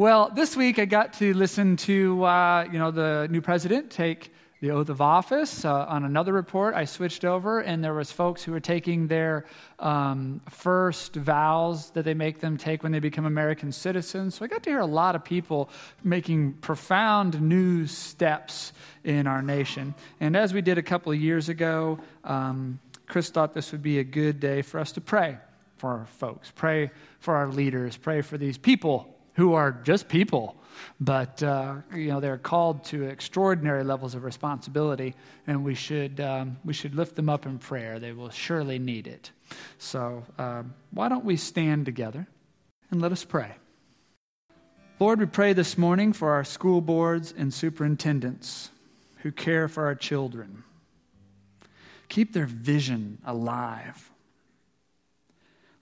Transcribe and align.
Well, 0.00 0.30
this 0.34 0.56
week 0.56 0.78
I 0.78 0.86
got 0.86 1.12
to 1.18 1.34
listen 1.34 1.76
to 1.76 2.24
uh, 2.24 2.66
you 2.72 2.78
know 2.78 2.90
the 2.90 3.28
new 3.30 3.42
president 3.42 3.90
take 3.90 4.32
the 4.62 4.70
oath 4.70 4.88
of 4.88 5.02
office. 5.02 5.62
Uh, 5.62 5.84
on 5.90 6.04
another 6.04 6.32
report, 6.32 6.74
I 6.74 6.86
switched 6.86 7.26
over, 7.26 7.60
and 7.60 7.84
there 7.84 7.92
was 7.92 8.10
folks 8.10 8.42
who 8.42 8.52
were 8.52 8.60
taking 8.60 9.08
their 9.08 9.44
um, 9.78 10.40
first 10.48 11.16
vows 11.16 11.90
that 11.90 12.06
they 12.06 12.14
make 12.14 12.40
them 12.40 12.56
take 12.56 12.82
when 12.82 12.92
they 12.92 12.98
become 12.98 13.26
American 13.26 13.70
citizens. 13.72 14.36
So 14.36 14.44
I 14.46 14.48
got 14.48 14.62
to 14.62 14.70
hear 14.70 14.80
a 14.80 14.86
lot 14.86 15.16
of 15.16 15.22
people 15.22 15.68
making 16.02 16.54
profound 16.62 17.38
new 17.38 17.86
steps 17.86 18.72
in 19.04 19.26
our 19.26 19.42
nation. 19.42 19.94
And 20.18 20.34
as 20.34 20.54
we 20.54 20.62
did 20.62 20.78
a 20.78 20.82
couple 20.82 21.12
of 21.12 21.20
years 21.20 21.50
ago, 21.50 21.98
um, 22.24 22.80
Chris 23.06 23.28
thought 23.28 23.52
this 23.52 23.70
would 23.70 23.82
be 23.82 23.98
a 23.98 24.04
good 24.04 24.40
day 24.40 24.62
for 24.62 24.80
us 24.80 24.92
to 24.92 25.02
pray 25.02 25.36
for 25.76 25.90
our 25.90 26.06
folks, 26.06 26.50
pray 26.56 26.90
for 27.18 27.36
our 27.36 27.48
leaders, 27.48 27.98
pray 27.98 28.22
for 28.22 28.38
these 28.38 28.56
people 28.56 29.09
who 29.34 29.54
are 29.54 29.72
just 29.72 30.08
people 30.08 30.56
but 31.00 31.42
uh, 31.42 31.76
you 31.94 32.08
know 32.08 32.20
they're 32.20 32.38
called 32.38 32.84
to 32.84 33.04
extraordinary 33.04 33.84
levels 33.84 34.14
of 34.14 34.24
responsibility, 34.24 35.14
and 35.46 35.64
we 35.64 35.74
should 35.74 36.20
um, 36.20 36.58
we 36.64 36.72
should 36.72 36.94
lift 36.94 37.16
them 37.16 37.28
up 37.28 37.46
in 37.46 37.58
prayer. 37.58 37.98
They 37.98 38.12
will 38.12 38.30
surely 38.30 38.78
need 38.78 39.06
it. 39.06 39.30
So 39.78 40.24
um, 40.38 40.74
why 40.90 41.08
don't 41.08 41.24
we 41.24 41.36
stand 41.36 41.86
together 41.86 42.26
and 42.90 43.00
let 43.00 43.12
us 43.12 43.24
pray? 43.24 43.52
Lord, 44.98 45.18
we 45.18 45.26
pray 45.26 45.54
this 45.54 45.78
morning 45.78 46.12
for 46.12 46.32
our 46.32 46.44
school 46.44 46.80
boards 46.80 47.32
and 47.36 47.52
superintendents 47.52 48.70
who 49.18 49.32
care 49.32 49.68
for 49.68 49.86
our 49.86 49.94
children. 49.94 50.62
Keep 52.08 52.32
their 52.32 52.46
vision 52.46 53.18
alive. 53.24 54.09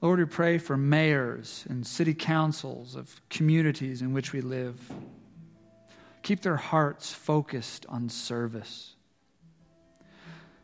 Lord, 0.00 0.20
we 0.20 0.26
pray 0.26 0.58
for 0.58 0.76
mayors 0.76 1.64
and 1.68 1.84
city 1.84 2.14
councils 2.14 2.94
of 2.94 3.20
communities 3.28 4.00
in 4.00 4.12
which 4.12 4.32
we 4.32 4.40
live. 4.40 4.80
Keep 6.22 6.42
their 6.42 6.56
hearts 6.56 7.12
focused 7.12 7.84
on 7.88 8.08
service. 8.08 8.94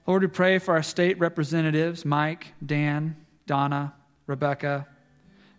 Lord, 0.07 0.23
we 0.23 0.29
pray 0.29 0.59
for 0.59 0.75
our 0.75 0.83
state 0.85 1.19
representatives, 1.19 2.05
Mike, 2.05 2.53
Dan, 2.65 3.17
Donna, 3.47 3.95
Rebecca, 4.27 4.87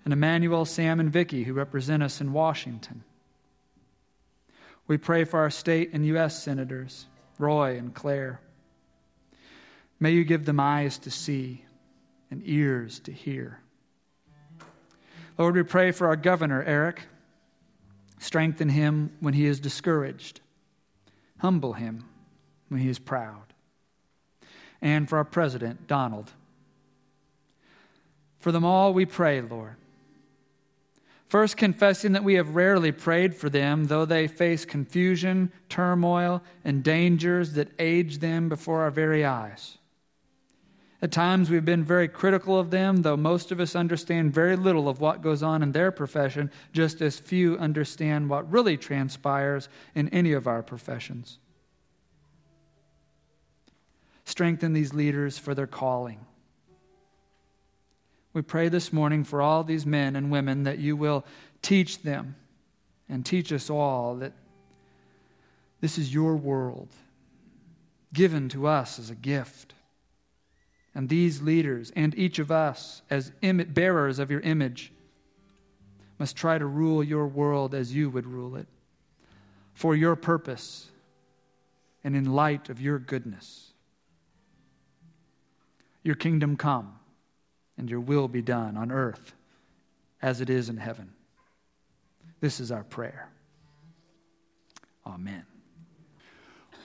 and 0.05 0.13
Emmanuel, 0.13 0.63
Sam, 0.63 1.01
and 1.01 1.11
Vicky, 1.11 1.43
who 1.43 1.53
represent 1.53 2.01
us 2.01 2.21
in 2.21 2.31
Washington. 2.31 3.03
We 4.87 4.97
pray 4.97 5.25
for 5.25 5.39
our 5.39 5.49
state 5.49 5.89
and 5.91 6.05
U.S. 6.05 6.41
senators, 6.41 7.07
Roy 7.39 7.77
and 7.77 7.93
Claire. 7.93 8.39
May 9.99 10.11
you 10.11 10.23
give 10.23 10.45
them 10.45 10.59
eyes 10.59 10.97
to 10.99 11.11
see 11.11 11.65
and 12.31 12.41
ears 12.45 12.99
to 12.99 13.11
hear. 13.11 13.59
Lord, 15.37 15.55
we 15.55 15.63
pray 15.63 15.91
for 15.91 16.07
our 16.07 16.15
governor, 16.15 16.63
Eric. 16.63 17.01
Strengthen 18.19 18.69
him 18.69 19.11
when 19.19 19.33
he 19.33 19.45
is 19.45 19.59
discouraged, 19.59 20.39
humble 21.39 21.73
him 21.73 22.05
when 22.69 22.79
he 22.79 22.89
is 22.89 22.99
proud. 22.99 23.53
And 24.81 25.09
for 25.09 25.17
our 25.17 25.25
president, 25.25 25.87
Donald. 25.87 26.31
For 28.39 28.51
them 28.51 28.63
all 28.63 28.93
we 28.93 29.05
pray, 29.05 29.41
Lord. 29.41 29.75
First, 31.27 31.57
confessing 31.57 32.13
that 32.13 32.23
we 32.23 32.35
have 32.35 32.55
rarely 32.55 32.91
prayed 32.91 33.35
for 33.35 33.49
them, 33.49 33.85
though 33.85 34.05
they 34.05 34.27
face 34.27 34.63
confusion, 34.63 35.51
turmoil, 35.67 36.41
and 36.63 36.83
dangers 36.83 37.53
that 37.53 37.71
age 37.79 38.19
them 38.19 38.47
before 38.47 38.83
our 38.83 38.91
very 38.91 39.25
eyes. 39.25 39.77
At 41.05 41.11
times, 41.11 41.51
we've 41.51 41.63
been 41.63 41.83
very 41.83 42.07
critical 42.07 42.57
of 42.57 42.71
them, 42.71 43.03
though 43.03 43.15
most 43.15 43.51
of 43.51 43.59
us 43.59 43.75
understand 43.75 44.33
very 44.33 44.55
little 44.55 44.89
of 44.89 44.99
what 44.99 45.21
goes 45.21 45.43
on 45.43 45.61
in 45.61 45.71
their 45.71 45.91
profession, 45.91 46.49
just 46.73 46.99
as 46.99 47.19
few 47.19 47.59
understand 47.59 48.27
what 48.27 48.51
really 48.51 48.75
transpires 48.75 49.69
in 49.93 50.09
any 50.09 50.31
of 50.33 50.47
our 50.47 50.63
professions. 50.63 51.37
Strengthen 54.23 54.73
these 54.73 54.95
leaders 54.95 55.37
for 55.37 55.53
their 55.53 55.67
calling. 55.67 56.25
We 58.33 58.41
pray 58.41 58.69
this 58.69 58.91
morning 58.91 59.23
for 59.23 59.43
all 59.43 59.63
these 59.63 59.85
men 59.85 60.15
and 60.15 60.31
women 60.31 60.63
that 60.63 60.79
you 60.79 60.95
will 60.95 61.23
teach 61.61 62.01
them 62.01 62.35
and 63.07 63.23
teach 63.23 63.53
us 63.53 63.69
all 63.69 64.15
that 64.15 64.33
this 65.81 65.99
is 65.99 66.11
your 66.11 66.35
world, 66.35 66.89
given 68.11 68.49
to 68.49 68.65
us 68.65 68.97
as 68.97 69.11
a 69.11 69.15
gift. 69.15 69.75
And 70.95 71.09
these 71.09 71.41
leaders 71.41 71.91
and 71.95 72.17
each 72.17 72.39
of 72.39 72.51
us, 72.51 73.01
as 73.09 73.33
Im- 73.41 73.57
bearers 73.57 74.17
of 74.17 74.31
your 74.31 74.39
image, 74.39 74.93
must 76.17 76.37
try 76.37 76.57
to 76.57 76.65
rule 76.65 77.03
your 77.03 77.27
world 77.27 77.75
as 77.75 77.93
you 77.93 78.09
would 78.09 78.25
rule 78.25 78.55
it, 78.55 78.67
for 79.73 79.93
your 79.93 80.15
purpose 80.15 80.87
and 82.05 82.15
in 82.15 82.33
light 82.33 82.69
of 82.69 82.79
your 82.79 82.97
goodness. 82.97 83.73
Your 86.03 86.15
kingdom 86.15 86.55
come, 86.55 86.97
and 87.77 87.89
your 87.89 87.99
will 87.99 88.29
be 88.29 88.41
done 88.41 88.77
on 88.77 88.91
earth 88.91 89.33
as 90.21 90.39
it 90.39 90.49
is 90.49 90.69
in 90.69 90.77
heaven. 90.77 91.11
This 92.39 92.61
is 92.61 92.71
our 92.71 92.83
prayer. 92.83 93.27
Amen. 95.05 95.43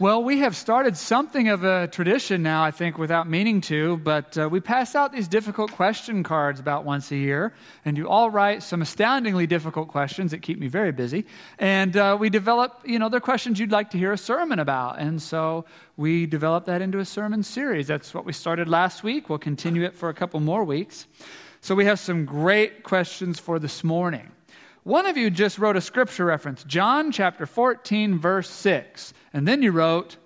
Well, 0.00 0.25
we 0.25 0.38
have 0.38 0.56
started 0.56 0.97
something 0.97 1.50
of 1.50 1.62
a 1.62 1.87
tradition 1.87 2.43
now, 2.43 2.65
I 2.65 2.71
think, 2.71 2.97
without 2.97 3.28
meaning 3.28 3.61
to, 3.61 3.99
but 3.99 4.38
uh, 4.38 4.49
we 4.49 4.59
pass 4.59 4.94
out 4.94 5.12
these 5.12 5.28
difficult 5.28 5.72
question 5.72 6.22
cards 6.22 6.59
about 6.59 6.87
once 6.87 7.11
a 7.11 7.16
year, 7.16 7.53
and 7.84 7.99
you 7.99 8.09
all 8.09 8.31
write 8.31 8.62
some 8.62 8.81
astoundingly 8.81 9.47
difficult 9.47 9.89
questions 9.89 10.31
that 10.31 10.41
keep 10.41 10.59
me 10.59 10.69
very 10.69 10.91
busy. 10.91 11.27
And 11.59 11.94
uh, 11.99 12.16
we 12.19 12.31
develop, 12.31 12.81
you 12.87 12.99
know, 12.99 13.10
they're 13.10 13.21
questions 13.21 13.59
you'd 13.59 13.72
like 13.72 13.91
to 13.91 13.99
hear 13.99 14.10
a 14.10 14.16
sermon 14.16 14.59
about. 14.59 14.99
And 14.99 15.21
so 15.21 15.66
we 15.99 16.25
develop 16.25 16.65
that 16.65 16.81
into 16.81 16.99
a 16.99 17.05
sermon 17.05 17.43
series. 17.43 17.87
That's 17.87 18.15
what 18.15 18.25
we 18.25 18.33
started 18.33 18.71
last 18.71 19.05
week. 19.05 19.28
We'll 19.28 19.39
continue 19.39 19.83
it 19.83 19.94
for 19.94 20.09
a 20.09 20.15
couple 20.15 20.41
more 20.41 20.65
weeks. 20.65 21.06
So 21.60 21.75
we 21.75 21.84
have 21.84 21.99
some 21.99 22.25
great 22.25 22.84
questions 22.84 23.39
for 23.39 23.59
this 23.59 23.84
morning. 23.84 24.31
One 24.82 25.06
of 25.06 25.16
you 25.16 25.30
just 25.30 25.58
wrote 25.58 25.76
a 25.76 25.80
scripture 25.80 26.24
reference, 26.24 26.64
John 26.64 27.12
chapter 27.12 27.46
14, 27.46 28.18
verse 28.18 28.48
6. 28.48 29.12
And 29.32 29.46
then 29.46 29.62
you 29.62 29.72
wrote, 29.72 30.16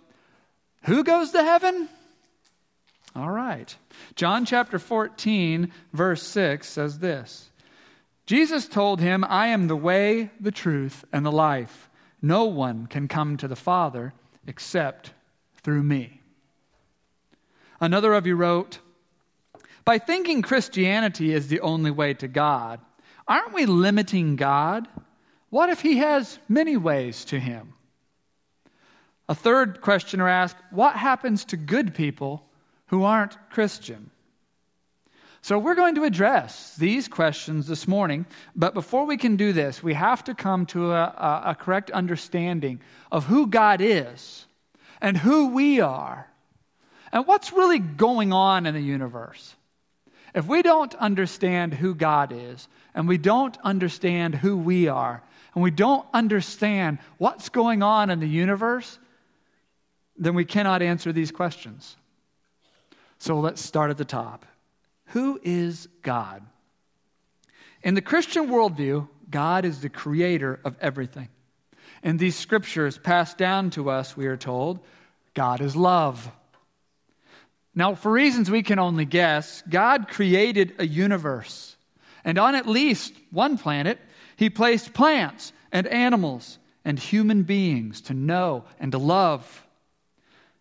Who 0.84 1.02
goes 1.02 1.32
to 1.32 1.42
heaven? 1.42 1.88
All 3.16 3.30
right. 3.30 3.74
John 4.16 4.44
chapter 4.44 4.78
14, 4.78 5.72
verse 5.92 6.22
6 6.22 6.68
says 6.68 6.98
this 6.98 7.50
Jesus 8.26 8.66
told 8.66 9.00
him, 9.00 9.24
I 9.28 9.48
am 9.48 9.68
the 9.68 9.76
way, 9.76 10.30
the 10.40 10.52
truth, 10.52 11.04
and 11.12 11.26
the 11.26 11.32
life. 11.32 11.88
No 12.22 12.44
one 12.44 12.86
can 12.86 13.06
come 13.08 13.36
to 13.36 13.48
the 13.48 13.56
Father 13.56 14.14
except 14.46 15.12
through 15.62 15.82
me. 15.82 16.20
Another 17.80 18.14
of 18.14 18.26
you 18.26 18.34
wrote, 18.34 18.78
By 19.84 19.98
thinking 19.98 20.42
Christianity 20.42 21.34
is 21.34 21.48
the 21.48 21.60
only 21.60 21.90
way 21.90 22.14
to 22.14 22.28
God, 22.28 22.80
Aren't 23.26 23.54
we 23.54 23.66
limiting 23.66 24.36
God? 24.36 24.88
What 25.50 25.70
if 25.70 25.80
He 25.80 25.98
has 25.98 26.38
many 26.48 26.76
ways 26.76 27.24
to 27.26 27.38
Him? 27.38 27.74
A 29.28 29.34
third 29.34 29.80
questioner 29.80 30.28
asked, 30.28 30.56
What 30.70 30.96
happens 30.96 31.44
to 31.46 31.56
good 31.56 31.94
people 31.94 32.44
who 32.86 33.04
aren't 33.04 33.38
Christian? 33.50 34.10
So, 35.40 35.58
we're 35.58 35.74
going 35.74 35.96
to 35.96 36.04
address 36.04 36.74
these 36.76 37.06
questions 37.06 37.66
this 37.66 37.86
morning, 37.86 38.24
but 38.56 38.72
before 38.72 39.04
we 39.04 39.18
can 39.18 39.36
do 39.36 39.52
this, 39.52 39.82
we 39.82 39.92
have 39.92 40.24
to 40.24 40.34
come 40.34 40.64
to 40.66 40.92
a, 40.92 41.02
a, 41.02 41.42
a 41.50 41.54
correct 41.54 41.90
understanding 41.90 42.80
of 43.12 43.26
who 43.26 43.46
God 43.46 43.82
is 43.82 44.46
and 45.02 45.18
who 45.18 45.48
we 45.48 45.80
are 45.80 46.30
and 47.12 47.26
what's 47.26 47.52
really 47.52 47.78
going 47.78 48.32
on 48.32 48.64
in 48.66 48.74
the 48.74 48.80
universe. 48.80 49.54
If 50.34 50.46
we 50.46 50.62
don't 50.62 50.94
understand 50.96 51.74
who 51.74 51.94
God 51.94 52.32
is, 52.32 52.66
and 52.94 53.08
we 53.08 53.18
don't 53.18 53.56
understand 53.64 54.34
who 54.34 54.56
we 54.56 54.88
are, 54.88 55.22
and 55.54 55.62
we 55.62 55.70
don't 55.70 56.06
understand 56.12 56.98
what's 57.18 57.48
going 57.48 57.82
on 57.82 58.10
in 58.10 58.20
the 58.20 58.28
universe, 58.28 58.98
then 60.16 60.34
we 60.34 60.44
cannot 60.44 60.82
answer 60.82 61.12
these 61.12 61.32
questions. 61.32 61.96
So 63.18 63.40
let's 63.40 63.64
start 63.64 63.90
at 63.90 63.96
the 63.96 64.04
top. 64.04 64.46
Who 65.06 65.40
is 65.42 65.88
God? 66.02 66.42
In 67.82 67.94
the 67.94 68.00
Christian 68.00 68.48
worldview, 68.48 69.08
God 69.30 69.64
is 69.64 69.80
the 69.80 69.88
creator 69.88 70.60
of 70.64 70.76
everything. 70.80 71.28
In 72.02 72.16
these 72.16 72.36
scriptures 72.36 72.98
passed 72.98 73.38
down 73.38 73.70
to 73.70 73.90
us, 73.90 74.16
we 74.16 74.26
are 74.26 74.36
told, 74.36 74.80
God 75.34 75.60
is 75.60 75.74
love. 75.74 76.30
Now, 77.74 77.94
for 77.94 78.12
reasons 78.12 78.50
we 78.50 78.62
can 78.62 78.78
only 78.78 79.04
guess, 79.04 79.62
God 79.68 80.08
created 80.08 80.74
a 80.78 80.86
universe. 80.86 81.73
And 82.24 82.38
on 82.38 82.54
at 82.54 82.66
least 82.66 83.14
one 83.30 83.58
planet, 83.58 83.98
He 84.36 84.50
placed 84.50 84.94
plants 84.94 85.52
and 85.70 85.86
animals 85.86 86.58
and 86.84 86.98
human 86.98 87.42
beings 87.42 88.00
to 88.02 88.14
know 88.14 88.64
and 88.78 88.92
to 88.92 88.98
love. 88.98 89.66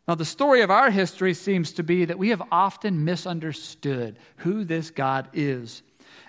Now, 0.07 0.15
the 0.15 0.25
story 0.25 0.61
of 0.61 0.71
our 0.71 0.91
history 0.91 1.33
seems 1.33 1.71
to 1.73 1.83
be 1.83 2.05
that 2.05 2.19
we 2.19 2.29
have 2.29 2.41
often 2.51 3.05
misunderstood 3.05 4.17
who 4.37 4.65
this 4.65 4.89
God 4.89 5.29
is. 5.33 5.81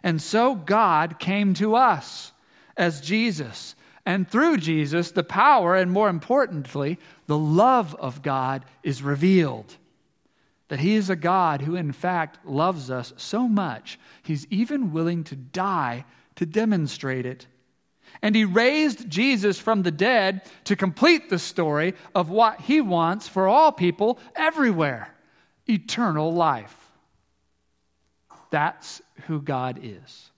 And 0.02 0.22
so 0.22 0.54
God 0.54 1.18
came 1.18 1.54
to 1.54 1.74
us 1.74 2.32
as 2.76 3.00
Jesus. 3.00 3.74
And 4.06 4.28
through 4.28 4.58
Jesus, 4.58 5.10
the 5.10 5.24
power 5.24 5.74
and 5.74 5.90
more 5.90 6.08
importantly, 6.08 6.98
the 7.26 7.38
love 7.38 7.94
of 7.96 8.22
God 8.22 8.64
is 8.82 9.02
revealed. 9.02 9.76
That 10.74 10.80
He 10.80 10.96
is 10.96 11.08
a 11.08 11.14
God 11.14 11.62
who, 11.62 11.76
in 11.76 11.92
fact, 11.92 12.44
loves 12.44 12.90
us 12.90 13.12
so 13.16 13.46
much, 13.46 13.96
He's 14.24 14.44
even 14.50 14.90
willing 14.90 15.22
to 15.22 15.36
die 15.36 16.04
to 16.34 16.44
demonstrate 16.44 17.26
it. 17.26 17.46
And 18.20 18.34
He 18.34 18.44
raised 18.44 19.08
Jesus 19.08 19.56
from 19.56 19.84
the 19.84 19.92
dead 19.92 20.42
to 20.64 20.74
complete 20.74 21.30
the 21.30 21.38
story 21.38 21.94
of 22.12 22.28
what 22.28 22.62
He 22.62 22.80
wants 22.80 23.28
for 23.28 23.46
all 23.46 23.70
people 23.70 24.18
everywhere 24.34 25.14
eternal 25.68 26.34
life. 26.34 26.90
That's 28.50 29.00
who 29.28 29.40
God 29.40 29.78
is. 29.80 30.32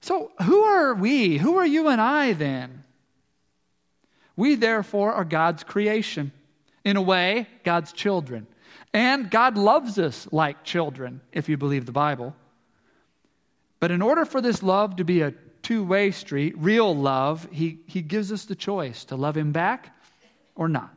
So, 0.00 0.32
who 0.42 0.62
are 0.62 0.94
we? 0.94 1.36
Who 1.36 1.58
are 1.58 1.66
you 1.66 1.88
and 1.88 2.00
I 2.00 2.32
then? 2.32 2.84
We, 4.36 4.54
therefore, 4.54 5.12
are 5.12 5.26
God's 5.26 5.64
creation. 5.64 6.32
In 6.82 6.96
a 6.96 7.02
way, 7.02 7.46
God's 7.62 7.92
children. 7.92 8.46
And 8.96 9.30
God 9.30 9.58
loves 9.58 9.98
us 9.98 10.26
like 10.32 10.64
children, 10.64 11.20
if 11.30 11.50
you 11.50 11.58
believe 11.58 11.84
the 11.84 11.92
Bible. 11.92 12.34
But 13.78 13.90
in 13.90 14.00
order 14.00 14.24
for 14.24 14.40
this 14.40 14.62
love 14.62 14.96
to 14.96 15.04
be 15.04 15.20
a 15.20 15.34
two 15.60 15.84
way 15.84 16.12
street, 16.12 16.54
real 16.56 16.96
love, 16.96 17.46
he, 17.52 17.80
he 17.86 18.00
gives 18.00 18.32
us 18.32 18.46
the 18.46 18.54
choice 18.54 19.04
to 19.04 19.16
love 19.16 19.36
Him 19.36 19.52
back 19.52 19.94
or 20.54 20.66
not. 20.66 20.94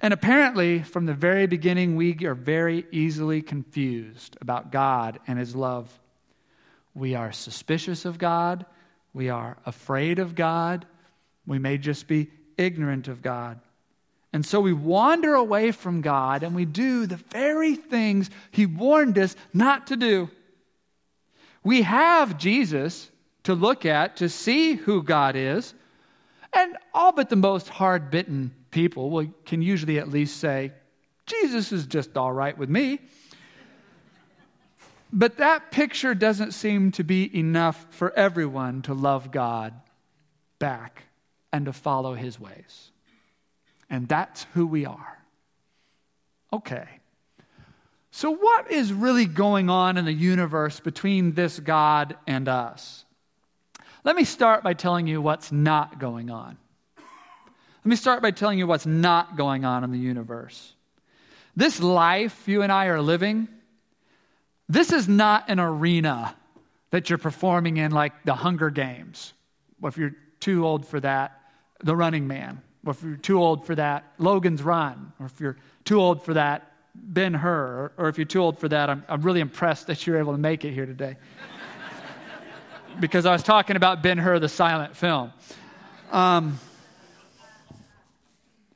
And 0.00 0.14
apparently, 0.14 0.84
from 0.84 1.06
the 1.06 1.12
very 1.12 1.48
beginning, 1.48 1.96
we 1.96 2.24
are 2.24 2.36
very 2.36 2.86
easily 2.92 3.42
confused 3.42 4.36
about 4.40 4.70
God 4.70 5.18
and 5.26 5.40
His 5.40 5.56
love. 5.56 5.90
We 6.94 7.16
are 7.16 7.32
suspicious 7.32 8.04
of 8.04 8.16
God. 8.16 8.64
We 9.12 9.28
are 9.28 9.56
afraid 9.66 10.20
of 10.20 10.36
God. 10.36 10.86
We 11.48 11.58
may 11.58 11.78
just 11.78 12.06
be 12.06 12.30
ignorant 12.56 13.08
of 13.08 13.22
God. 13.22 13.58
And 14.32 14.46
so 14.46 14.60
we 14.60 14.72
wander 14.72 15.34
away 15.34 15.72
from 15.72 16.00
God 16.00 16.42
and 16.42 16.54
we 16.54 16.64
do 16.64 17.06
the 17.06 17.16
very 17.16 17.74
things 17.74 18.30
He 18.50 18.66
warned 18.66 19.18
us 19.18 19.36
not 19.52 19.88
to 19.88 19.96
do. 19.96 20.30
We 21.62 21.82
have 21.82 22.38
Jesus 22.38 23.10
to 23.44 23.54
look 23.54 23.84
at 23.84 24.16
to 24.16 24.28
see 24.28 24.74
who 24.74 25.02
God 25.02 25.36
is, 25.36 25.74
and 26.52 26.76
all 26.94 27.12
but 27.12 27.28
the 27.28 27.36
most 27.36 27.68
hard 27.68 28.10
bitten 28.10 28.54
people 28.70 29.26
can 29.46 29.62
usually 29.62 29.98
at 29.98 30.08
least 30.08 30.38
say, 30.38 30.72
Jesus 31.26 31.72
is 31.72 31.86
just 31.86 32.16
all 32.16 32.32
right 32.32 32.56
with 32.56 32.68
me. 32.68 33.00
But 35.12 35.38
that 35.38 35.70
picture 35.70 36.14
doesn't 36.14 36.52
seem 36.52 36.92
to 36.92 37.04
be 37.04 37.36
enough 37.36 37.86
for 37.90 38.12
everyone 38.14 38.82
to 38.82 38.94
love 38.94 39.30
God 39.30 39.74
back 40.58 41.04
and 41.52 41.66
to 41.66 41.72
follow 41.72 42.14
his 42.14 42.40
ways. 42.40 42.91
And 43.92 44.08
that's 44.08 44.46
who 44.54 44.66
we 44.66 44.86
are. 44.86 45.18
Okay. 46.52 46.88
So, 48.10 48.30
what 48.30 48.72
is 48.72 48.92
really 48.92 49.26
going 49.26 49.70
on 49.70 49.96
in 49.96 50.04
the 50.04 50.12
universe 50.12 50.80
between 50.80 51.34
this 51.34 51.60
God 51.60 52.16
and 52.26 52.48
us? 52.48 53.04
Let 54.02 54.16
me 54.16 54.24
start 54.24 54.64
by 54.64 54.74
telling 54.74 55.06
you 55.06 55.22
what's 55.22 55.52
not 55.52 56.00
going 56.00 56.30
on. 56.30 56.58
Let 56.96 57.86
me 57.88 57.96
start 57.96 58.22
by 58.22 58.32
telling 58.32 58.58
you 58.58 58.66
what's 58.66 58.86
not 58.86 59.36
going 59.36 59.64
on 59.64 59.84
in 59.84 59.92
the 59.92 59.98
universe. 59.98 60.74
This 61.54 61.80
life 61.80 62.48
you 62.48 62.62
and 62.62 62.72
I 62.72 62.86
are 62.86 63.00
living 63.00 63.46
this 64.68 64.90
is 64.90 65.06
not 65.06 65.50
an 65.50 65.60
arena 65.60 66.34
that 66.92 67.10
you're 67.10 67.18
performing 67.18 67.76
in 67.76 67.90
like 67.90 68.24
the 68.24 68.34
Hunger 68.34 68.70
Games. 68.70 69.34
If 69.82 69.98
you're 69.98 70.14
too 70.40 70.66
old 70.66 70.86
for 70.86 70.98
that, 71.00 71.38
The 71.84 71.94
Running 71.94 72.26
Man. 72.26 72.62
Or 72.84 72.90
if 72.92 73.02
you're 73.02 73.16
too 73.16 73.40
old 73.40 73.66
for 73.66 73.74
that, 73.74 74.04
Logan's 74.18 74.62
Run. 74.62 75.12
Or 75.20 75.26
if 75.26 75.40
you're 75.40 75.56
too 75.84 76.00
old 76.00 76.24
for 76.24 76.34
that, 76.34 76.72
Ben 76.94 77.34
Hur. 77.34 77.92
Or 77.96 78.08
if 78.08 78.18
you're 78.18 78.24
too 78.24 78.40
old 78.40 78.58
for 78.58 78.68
that, 78.68 78.90
I'm, 78.90 79.04
I'm 79.08 79.22
really 79.22 79.40
impressed 79.40 79.86
that 79.86 80.06
you're 80.06 80.18
able 80.18 80.32
to 80.32 80.38
make 80.38 80.64
it 80.64 80.72
here 80.72 80.86
today. 80.86 81.16
because 83.00 83.24
I 83.26 83.32
was 83.32 83.42
talking 83.42 83.76
about 83.76 84.02
Ben 84.02 84.18
Hur, 84.18 84.38
the 84.38 84.48
silent 84.48 84.96
film. 84.96 85.32
Um, 86.10 86.58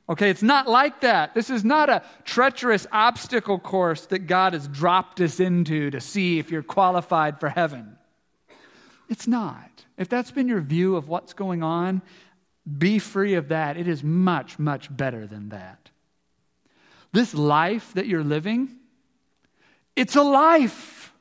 Okay, 0.09 0.29
it's 0.29 0.43
not 0.43 0.69
like 0.69 1.01
that. 1.01 1.33
This 1.33 1.49
is 1.49 1.65
not 1.65 1.89
a 1.89 2.01
treacherous 2.23 2.87
obstacle 2.93 3.59
course 3.59 4.05
that 4.05 4.19
God 4.19 4.53
has 4.53 4.67
dropped 4.67 5.19
us 5.19 5.39
into 5.39 5.89
to 5.91 5.99
see 5.99 6.39
if 6.39 6.49
you're 6.49 6.63
qualified 6.63 7.39
for 7.41 7.49
heaven. 7.49 7.97
It's 9.09 9.27
not. 9.27 9.69
If 9.97 10.07
that's 10.07 10.31
been 10.31 10.47
your 10.47 10.61
view 10.61 10.95
of 10.95 11.09
what's 11.09 11.33
going 11.33 11.61
on, 11.61 12.01
be 12.77 12.99
free 12.99 13.35
of 13.35 13.49
that. 13.49 13.77
It 13.77 13.87
is 13.87 14.03
much, 14.03 14.59
much 14.59 14.95
better 14.95 15.25
than 15.27 15.49
that. 15.49 15.89
This 17.11 17.33
life 17.33 17.93
that 17.93 18.07
you're 18.07 18.23
living, 18.23 18.75
it's 19.95 20.15
a 20.15 20.23
life. 20.23 21.13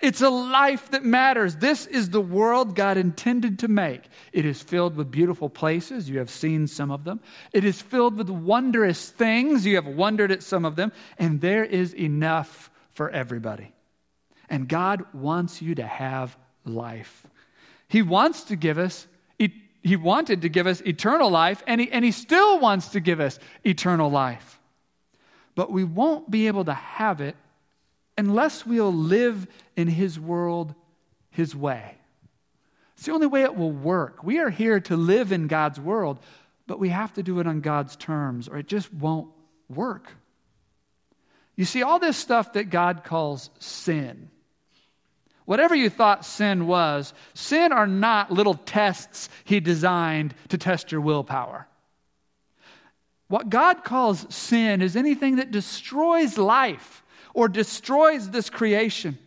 It's 0.00 0.22
a 0.22 0.30
life 0.30 0.90
that 0.92 1.04
matters. 1.04 1.56
This 1.56 1.86
is 1.86 2.08
the 2.08 2.22
world 2.22 2.74
God 2.74 2.96
intended 2.96 3.58
to 3.60 3.68
make. 3.68 4.02
It 4.32 4.46
is 4.46 4.62
filled 4.62 4.96
with 4.96 5.10
beautiful 5.10 5.50
places. 5.50 6.08
You 6.08 6.18
have 6.18 6.30
seen 6.30 6.66
some 6.66 6.90
of 6.90 7.04
them. 7.04 7.20
It 7.52 7.64
is 7.64 7.82
filled 7.82 8.16
with 8.16 8.30
wondrous 8.30 9.10
things. 9.10 9.66
You 9.66 9.76
have 9.76 9.86
wondered 9.86 10.32
at 10.32 10.42
some 10.42 10.64
of 10.64 10.74
them. 10.74 10.90
And 11.18 11.40
there 11.40 11.64
is 11.64 11.94
enough 11.94 12.70
for 12.92 13.10
everybody. 13.10 13.72
And 14.48 14.66
God 14.66 15.04
wants 15.12 15.60
you 15.60 15.74
to 15.74 15.86
have 15.86 16.36
life. 16.64 17.26
He 17.86 18.00
wants 18.02 18.44
to 18.44 18.56
give 18.56 18.78
us, 18.78 19.06
He 19.82 19.96
wanted 19.96 20.42
to 20.42 20.48
give 20.48 20.66
us 20.66 20.80
eternal 20.82 21.30
life, 21.30 21.62
and 21.66 21.80
He, 21.80 21.90
and 21.90 22.04
he 22.04 22.12
still 22.12 22.58
wants 22.58 22.88
to 22.90 23.00
give 23.00 23.20
us 23.20 23.38
eternal 23.64 24.10
life. 24.10 24.60
But 25.54 25.72
we 25.72 25.84
won't 25.84 26.30
be 26.30 26.46
able 26.46 26.64
to 26.66 26.74
have 26.74 27.20
it 27.20 27.36
unless 28.18 28.66
we'll 28.66 28.92
live 28.92 29.46
in 29.76 29.88
His 29.88 30.20
world 30.20 30.74
His 31.30 31.56
way. 31.56 31.96
It's 32.96 33.06
the 33.06 33.12
only 33.12 33.26
way 33.26 33.42
it 33.44 33.56
will 33.56 33.72
work. 33.72 34.22
We 34.22 34.40
are 34.40 34.50
here 34.50 34.80
to 34.80 34.96
live 34.96 35.32
in 35.32 35.46
God's 35.46 35.80
world, 35.80 36.18
but 36.66 36.78
we 36.78 36.90
have 36.90 37.14
to 37.14 37.22
do 37.22 37.40
it 37.40 37.46
on 37.46 37.62
God's 37.62 37.96
terms, 37.96 38.46
or 38.46 38.58
it 38.58 38.68
just 38.68 38.92
won't 38.92 39.28
work. 39.70 40.12
You 41.56 41.64
see, 41.64 41.82
all 41.82 41.98
this 41.98 42.18
stuff 42.18 42.52
that 42.52 42.70
God 42.70 43.04
calls 43.04 43.48
sin, 43.58 44.30
whatever 45.50 45.74
you 45.74 45.90
thought 45.90 46.24
sin 46.24 46.68
was, 46.68 47.12
sin 47.34 47.72
are 47.72 47.88
not 47.88 48.30
little 48.30 48.54
tests 48.54 49.28
He 49.42 49.58
designed 49.58 50.32
to 50.48 50.56
test 50.56 50.92
your 50.92 51.00
willpower. 51.00 51.66
What 53.26 53.50
God 53.50 53.82
calls 53.82 54.32
sin 54.32 54.80
is 54.80 54.94
anything 54.94 55.36
that 55.36 55.50
destroys 55.50 56.38
life 56.38 57.02
or 57.34 57.48
destroys 57.48 58.30
this 58.30 58.48
creation. 58.48 59.18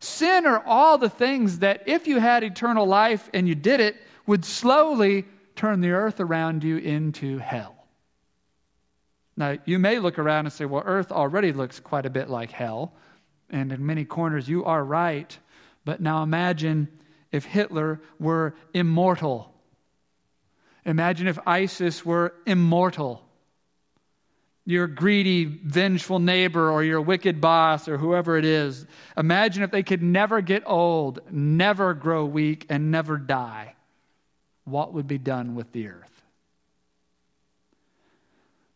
Sin 0.00 0.44
are 0.44 0.62
all 0.66 0.98
the 0.98 1.08
things 1.08 1.60
that, 1.60 1.84
if 1.86 2.06
you 2.06 2.18
had 2.18 2.44
eternal 2.44 2.84
life 2.84 3.30
and 3.32 3.48
you 3.48 3.54
did 3.54 3.80
it, 3.80 3.96
would 4.26 4.44
slowly 4.44 5.24
turn 5.56 5.80
the 5.80 5.92
earth 5.92 6.20
around 6.20 6.62
you 6.62 6.76
into 6.76 7.38
hell. 7.38 7.86
Now, 9.34 9.56
you 9.64 9.78
may 9.78 9.98
look 9.98 10.18
around 10.18 10.44
and 10.44 10.52
say, 10.52 10.66
well, 10.66 10.82
earth 10.84 11.10
already 11.10 11.54
looks 11.54 11.80
quite 11.80 12.04
a 12.04 12.10
bit 12.10 12.28
like 12.28 12.50
hell. 12.50 12.92
And 13.52 13.70
in 13.70 13.86
many 13.86 14.04
corners, 14.04 14.48
you 14.48 14.64
are 14.64 14.82
right. 14.82 15.38
But 15.84 16.00
now 16.00 16.24
imagine 16.24 16.88
if 17.30 17.44
Hitler 17.44 18.00
were 18.18 18.54
immortal. 18.74 19.54
Imagine 20.84 21.28
if 21.28 21.38
ISIS 21.46 22.04
were 22.04 22.34
immortal 22.46 23.22
your 24.64 24.86
greedy, 24.86 25.44
vengeful 25.44 26.20
neighbor 26.20 26.70
or 26.70 26.84
your 26.84 27.00
wicked 27.00 27.40
boss 27.40 27.88
or 27.88 27.98
whoever 27.98 28.36
it 28.36 28.44
is. 28.44 28.86
Imagine 29.16 29.62
if 29.62 29.70
they 29.70 29.82
could 29.82 30.02
never 30.02 30.40
get 30.40 30.62
old, 30.66 31.20
never 31.30 31.94
grow 31.94 32.24
weak, 32.24 32.66
and 32.68 32.90
never 32.90 33.16
die. 33.16 33.74
What 34.64 34.92
would 34.92 35.08
be 35.08 35.18
done 35.18 35.56
with 35.56 35.72
the 35.72 35.88
earth? 35.88 36.22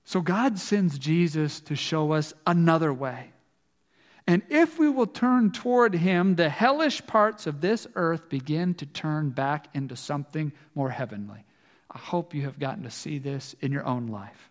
So 0.04 0.21
God 0.21 0.59
sends 0.59 0.99
Jesus 0.99 1.61
to 1.61 1.76
show 1.76 2.12
us 2.12 2.35
another 2.47 2.92
way. 2.92 3.30
And 4.26 4.42
if 4.49 4.78
we 4.78 4.88
will 4.88 5.06
turn 5.06 5.52
toward 5.52 5.95
him, 5.95 6.35
the 6.35 6.49
hellish 6.49 7.06
parts 7.06 7.47
of 7.47 7.61
this 7.61 7.87
earth 7.95 8.28
begin 8.28 8.75
to 8.75 8.87
turn 8.87 9.30
back 9.30 9.68
into 9.73 9.95
something 9.95 10.52
more 10.75 10.90
heavenly. 10.90 11.45
I 11.90 11.99
hope 11.99 12.35
you 12.35 12.42
have 12.42 12.59
gotten 12.59 12.83
to 12.83 12.90
see 12.90 13.18
this 13.18 13.54
in 13.61 13.71
your 13.71 13.87
own 13.87 14.09
life. 14.09 14.50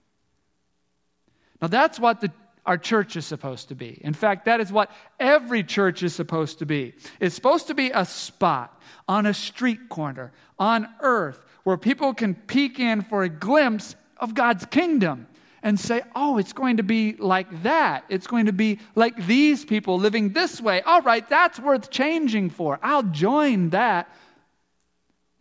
Now, 1.62 1.68
that's 1.68 2.00
what 2.00 2.22
the, 2.22 2.32
our 2.66 2.78
church 2.78 3.18
is 3.18 3.26
supposed 3.26 3.68
to 3.70 3.76
be. 3.76 4.00
In 4.02 4.14
fact, 4.14 4.46
that 4.46 4.62
is 4.62 4.72
what 4.72 4.92
every 5.20 5.64
church 5.64 6.04
is 6.04 6.16
supposed 6.16 6.60
to 6.60 6.66
be. 6.66 6.94
It's 7.20 7.36
supposed 7.36 7.68
to 7.68 7.74
be 7.74 7.92
a 7.92 8.06
spot 8.06 8.82
on 9.10 9.26
a 9.26 9.34
street 9.34 9.90
corner 9.90 10.32
on 10.58 10.88
earth 11.02 11.44
where 11.64 11.78
people 11.78 12.14
can 12.14 12.34
peek 12.34 12.80
in 12.80 13.02
for 13.02 13.24
a 13.24 13.30
glimpse 13.30 13.96
of 14.18 14.34
God's 14.34 14.66
kingdom 14.66 15.28
and 15.66 15.80
say, 15.80 16.04
oh, 16.16 16.38
it's 16.38 16.54
going 16.54 16.78
to 16.78 16.84
be 16.84 17.16
like 17.18 17.64
that. 17.64 18.06
It's 18.08 18.28
going 18.28 18.46
to 18.46 18.54
be 18.54 18.78
like 18.94 19.26
these 19.26 19.66
people 19.66 19.98
living 19.98 20.30
this 20.30 20.62
way. 20.62 20.84
All 20.84 21.02
right, 21.02 21.28
that's 21.28 21.60
worth 21.60 21.90
changing 21.90 22.52
for. 22.52 22.80
I'll 22.84 23.02
join 23.02 23.72
that. 23.72 24.08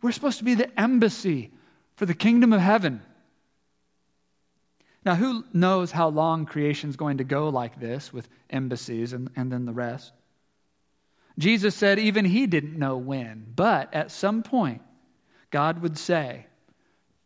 We're 0.01 0.11
supposed 0.11 0.39
to 0.39 0.43
be 0.43 0.55
the 0.55 0.79
embassy 0.79 1.51
for 1.95 2.07
the 2.07 2.15
kingdom 2.15 2.53
of 2.53 2.59
heaven. 2.59 3.03
Now, 5.05 5.13
who 5.13 5.45
knows 5.53 5.91
how 5.91 6.07
long 6.07 6.47
creation's 6.47 6.95
going 6.95 7.19
to 7.19 7.23
go 7.23 7.49
like 7.49 7.79
this 7.79 8.11
with 8.11 8.27
embassies 8.49 9.13
and, 9.13 9.29
and 9.35 9.51
then 9.51 9.65
the 9.65 9.73
rest? 9.73 10.11
Jesus 11.37 11.75
said 11.75 11.99
even 11.99 12.25
he 12.25 12.47
didn't 12.47 12.79
know 12.79 12.97
when, 12.97 13.45
but 13.55 13.93
at 13.93 14.09
some 14.09 14.41
point, 14.41 14.81
God 15.51 15.83
would 15.83 15.99
say, 15.99 16.47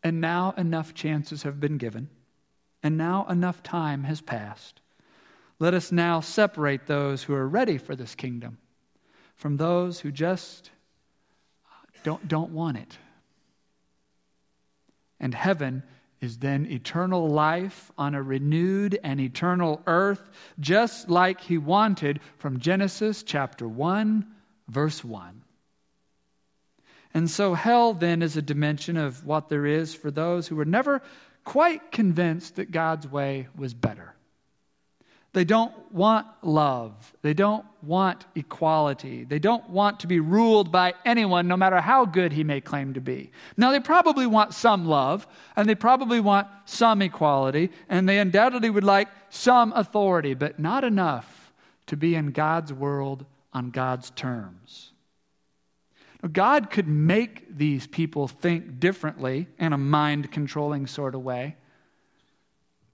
and 0.04 0.20
now 0.20 0.54
enough 0.58 0.94
chances 0.94 1.44
have 1.44 1.62
been 1.62 1.78
given, 1.78 2.10
and 2.84 2.98
now 2.98 3.26
enough 3.28 3.64
time 3.64 4.04
has 4.04 4.22
passed. 4.22 4.82
Let 5.60 5.74
us 5.74 5.92
now 5.92 6.22
separate 6.22 6.88
those 6.88 7.24
who 7.24 7.34
are 7.34 7.48
ready 7.48 7.78
for 7.78 7.96
this 7.96 8.16
kingdom 8.16 8.58
from 9.36 9.56
those 9.56 10.02
who 10.02 10.12
just 10.12 10.70
don't, 12.04 12.28
don't 12.28 12.52
want 12.52 12.78
it. 12.78 12.98
And 15.18 15.34
heaven 15.34 15.84
is 16.20 16.38
then 16.38 16.66
eternal 16.66 17.30
life 17.30 17.90
on 17.98 18.16
a 18.16 18.22
renewed 18.22 19.00
and 19.02 19.20
eternal 19.20 19.82
earth, 19.88 20.30
just 20.60 21.10
like 21.10 21.40
he 21.40 21.58
wanted 21.58 22.20
from 22.38 22.60
Genesis 22.60 23.24
chapter 23.24 23.66
1, 23.66 24.28
verse 24.68 25.04
1. 25.06 25.42
And 27.14 27.30
so, 27.30 27.54
hell 27.54 27.94
then 27.94 28.22
is 28.22 28.36
a 28.36 28.42
dimension 28.42 28.98
of 28.98 29.26
what 29.26 29.48
there 29.50 29.66
is 29.66 29.96
for 29.96 30.12
those 30.12 30.48
who 30.48 30.58
were 30.58 30.66
never 30.66 31.02
quite 31.44 31.92
convinced 31.92 32.56
that 32.58 32.72
God's 32.72 33.08
way 33.08 33.48
was 33.56 33.74
better. 33.74 34.14
They 35.32 35.44
don't 35.44 35.74
want 35.92 36.26
love. 36.42 37.14
They 37.22 37.36
don't 37.36 37.66
want 37.84 38.26
equality. 38.34 39.26
They 39.26 39.38
don't 39.38 39.70
want 39.70 40.00
to 40.00 40.08
be 40.08 40.20
ruled 40.20 40.72
by 40.72 40.96
anyone, 41.06 41.48
no 41.48 41.56
matter 41.56 41.80
how 41.82 42.06
good 42.06 42.34
he 42.34 42.44
may 42.44 42.62
claim 42.62 42.96
to 42.96 43.02
be. 43.02 43.32
Now, 43.56 43.72
they 43.72 43.80
probably 43.80 44.26
want 44.26 44.56
some 44.56 44.88
love, 44.88 45.28
and 45.56 45.70
they 45.70 45.76
probably 45.76 46.20
want 46.20 46.48
some 46.66 47.02
equality, 47.04 47.70
and 47.88 48.10
they 48.10 48.18
undoubtedly 48.18 48.72
would 48.72 48.84
like 48.84 49.08
some 49.30 49.72
authority, 49.74 50.34
but 50.34 50.58
not 50.58 50.84
enough 50.84 51.54
to 51.86 51.96
be 51.96 52.16
in 52.16 52.32
God's 52.32 52.74
world 52.74 53.26
on 53.54 53.70
God's 53.70 54.10
terms. 54.12 54.89
God 56.28 56.70
could 56.70 56.88
make 56.88 57.58
these 57.58 57.88
people 57.88 58.28
think 58.28 58.80
differently 58.80 59.48
in 59.58 59.72
a 59.72 59.78
mind 59.78 60.32
controlling 60.32 60.86
sort 60.86 61.16
of 61.16 61.22
way, 61.22 61.56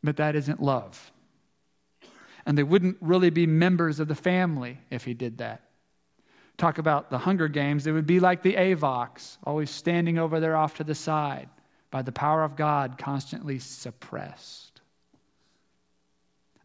but 0.03 0.17
that 0.17 0.35
isn't 0.35 0.61
love 0.61 1.11
and 2.45 2.57
they 2.57 2.63
wouldn't 2.63 2.97
really 3.01 3.29
be 3.29 3.47
members 3.47 3.99
of 3.99 4.07
the 4.07 4.15
family 4.15 4.77
if 4.91 5.03
he 5.03 5.13
did 5.13 5.39
that. 5.39 5.61
Talk 6.57 6.77
about 6.77 7.09
the 7.09 7.17
Hunger 7.17 7.47
Games, 7.47 7.83
they 7.83 7.91
would 7.91 8.05
be 8.05 8.19
like 8.19 8.41
the 8.41 8.53
Avox, 8.53 9.37
always 9.43 9.69
standing 9.69 10.17
over 10.17 10.39
there 10.39 10.55
off 10.55 10.75
to 10.77 10.83
the 10.83 10.95
side, 10.95 11.49
by 11.91 12.01
the 12.01 12.11
power 12.11 12.43
of 12.43 12.55
God, 12.55 12.97
constantly 12.97 13.59
suppressed. 13.59 14.64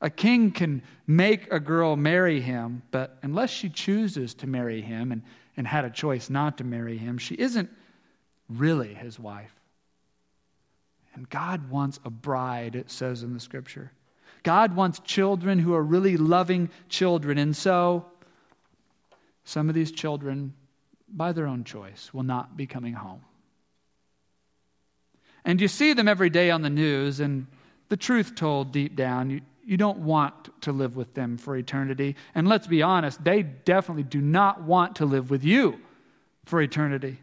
A 0.01 0.11
king 0.11 0.51
can 0.51 0.83
make 1.07 1.53
a 1.53 1.61
girl 1.61 1.97
marry 1.97 2.41
him, 2.41 2.83
but 2.91 3.19
unless 3.23 3.51
she 3.51 3.69
chooses 3.69 4.35
to 4.35 4.47
marry 4.47 4.81
him 4.81 5.13
and, 5.13 5.23
and 5.57 5.67
had 5.67 5.85
a 5.85 5.91
choice 5.91 6.31
not 6.31 6.59
to 6.59 6.65
marry 6.65 6.97
him, 6.97 7.19
she 7.19 7.35
isn't 7.35 7.71
really 8.49 8.95
his 8.95 9.19
wife. 9.19 9.55
And 11.15 11.29
God 11.29 11.71
wants 11.71 12.01
a 12.05 12.11
bride, 12.11 12.77
it 12.77 12.91
says 12.91 13.23
in 13.23 13.35
the 13.35 13.41
scripture. 13.41 13.93
God 14.43 14.75
wants 14.75 15.01
children 15.01 15.59
who 15.59 15.75
are 15.75 15.83
really 15.83 16.17
loving 16.17 16.71
children. 16.89 17.37
And 17.37 17.55
so, 17.55 18.07
some 19.45 19.69
of 19.69 19.75
these 19.75 19.93
children, 19.93 20.55
by 21.09 21.33
their 21.33 21.47
own 21.47 21.65
choice, 21.65 22.15
will 22.15 22.23
not 22.23 22.57
be 22.57 22.67
coming 22.67 22.95
home. 22.95 23.23
And 25.45 25.61
you 25.61 25.69
see 25.69 25.93
them 25.93 26.09
every 26.09 26.31
day 26.31 26.51
on 26.51 26.63
the 26.63 26.71
news, 26.71 27.21
and 27.21 27.47
the 27.89 27.97
truth 27.97 28.35
told 28.35 28.73
deep 28.73 28.95
down, 28.95 29.31
you, 29.31 29.41
you 29.71 29.77
don't 29.77 29.99
want 29.99 30.35
to 30.63 30.73
live 30.73 30.97
with 30.97 31.15
them 31.15 31.39
for 31.39 31.57
eternity. 31.57 32.17
And 32.35 32.49
let's 32.49 32.67
be 32.67 32.83
honest, 32.83 33.23
they 33.23 33.43
definitely 33.43 34.03
do 34.03 34.21
not 34.21 34.63
want 34.63 34.97
to 34.97 35.07
live 35.07 35.31
with 35.31 35.45
you 35.45 35.81
for 36.45 36.61
eternity. 36.61 37.21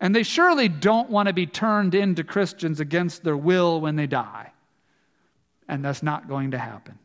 And 0.00 0.14
they 0.14 0.22
surely 0.22 0.68
don't 0.68 1.10
want 1.10 1.26
to 1.26 1.32
be 1.32 1.46
turned 1.46 1.94
into 1.94 2.22
Christians 2.22 2.80
against 2.80 3.24
their 3.24 3.36
will 3.36 3.80
when 3.80 3.96
they 3.96 4.06
die 4.06 4.52
and 5.68 5.84
that's 5.84 6.02
not 6.02 6.28
going 6.28 6.52
to 6.52 6.58
happen. 6.58 6.98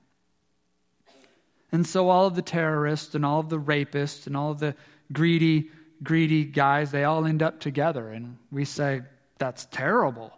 And 1.72 1.86
so 1.86 2.10
all 2.10 2.28
of 2.28 2.36
the 2.36 2.42
terrorists 2.42 3.14
and 3.14 3.26
all 3.26 3.40
of 3.40 3.50
the 3.50 3.60
rapists 3.60 4.26
and 4.26 4.38
all 4.38 4.52
of 4.52 4.60
the 4.60 4.76
greedy, 5.12 5.70
greedy 6.02 6.46
guys, 6.46 6.92
they 6.92 7.04
all 7.04 7.26
end 7.26 7.44
up 7.44 7.60
together. 7.60 8.10
And 8.10 8.38
we 8.52 8.64
say, 8.64 9.02
that's 9.38 9.66
terrible. 9.66 10.32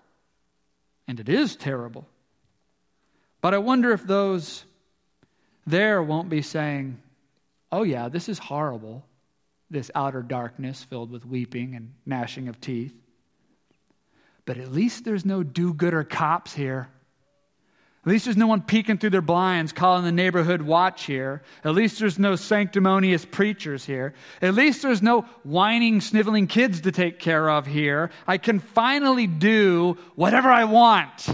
And 1.08 1.20
it 1.20 1.30
is 1.30 1.56
terrible. 1.56 2.08
But 3.46 3.54
I 3.54 3.60
wonder 3.60 3.92
if 3.92 4.02
those 4.02 4.66
there 5.68 6.02
won't 6.02 6.30
be 6.30 6.42
saying, 6.42 7.00
oh, 7.72 7.84
yeah, 7.84 8.10
this 8.10 8.28
is 8.28 8.40
horrible, 8.40 9.06
this 9.70 9.92
outer 9.94 10.24
darkness 10.24 10.84
filled 10.84 11.12
with 11.12 11.28
weeping 11.28 11.75
and 11.75 11.94
gnashing 12.08 12.48
of 12.48 12.60
teeth. 12.60 12.96
But 14.46 14.58
at 14.58 14.72
least 14.72 15.06
there's 15.06 15.25
no 15.25 15.44
do 15.44 15.75
gooder 15.75 16.04
cops 16.04 16.56
here. 16.56 16.90
At 18.04 18.10
least 18.10 18.25
there's 18.25 18.36
no 18.36 18.48
one 18.48 18.64
peeking 18.64 18.98
through 18.98 19.12
their 19.12 19.22
blinds 19.22 19.72
calling 19.72 20.06
the 20.06 20.12
neighborhood 20.12 20.64
watch 20.64 21.04
here. 21.04 21.44
At 21.64 21.75
least 21.75 22.00
there's 22.00 22.18
no 22.18 22.36
sanctimonious 22.36 23.25
preachers 23.25 23.86
here. 23.86 24.16
At 24.42 24.56
least 24.56 24.82
there's 24.82 25.04
no 25.04 25.22
whining, 25.44 26.02
sniveling 26.02 26.48
kids 26.48 26.82
to 26.82 26.92
take 26.92 27.20
care 27.20 27.48
of 27.48 27.68
here. 27.68 28.10
I 28.25 28.40
can 28.40 28.58
finally 28.58 29.28
do 29.28 30.00
whatever 30.16 30.50
I 30.50 30.64
want 30.64 31.28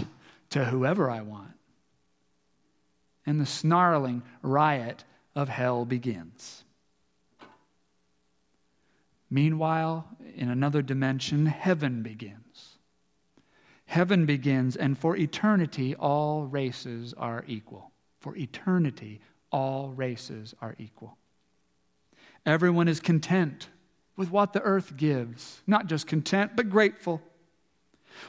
to 0.50 0.66
whoever 0.66 1.10
I 1.10 1.22
want. 1.22 1.51
And 3.26 3.40
the 3.40 3.46
snarling 3.46 4.22
riot 4.42 5.04
of 5.34 5.48
hell 5.48 5.84
begins. 5.84 6.64
Meanwhile, 9.30 10.06
in 10.36 10.50
another 10.50 10.82
dimension, 10.82 11.46
heaven 11.46 12.02
begins. 12.02 12.76
Heaven 13.86 14.26
begins, 14.26 14.76
and 14.76 14.98
for 14.98 15.16
eternity, 15.16 15.94
all 15.94 16.44
races 16.46 17.14
are 17.14 17.44
equal. 17.46 17.92
For 18.20 18.36
eternity, 18.36 19.20
all 19.50 19.90
races 19.90 20.54
are 20.60 20.74
equal. 20.78 21.16
Everyone 22.44 22.88
is 22.88 23.00
content 23.00 23.68
with 24.16 24.30
what 24.30 24.52
the 24.52 24.60
earth 24.62 24.96
gives. 24.96 25.62
Not 25.66 25.86
just 25.86 26.06
content, 26.06 26.52
but 26.54 26.68
grateful. 26.68 27.22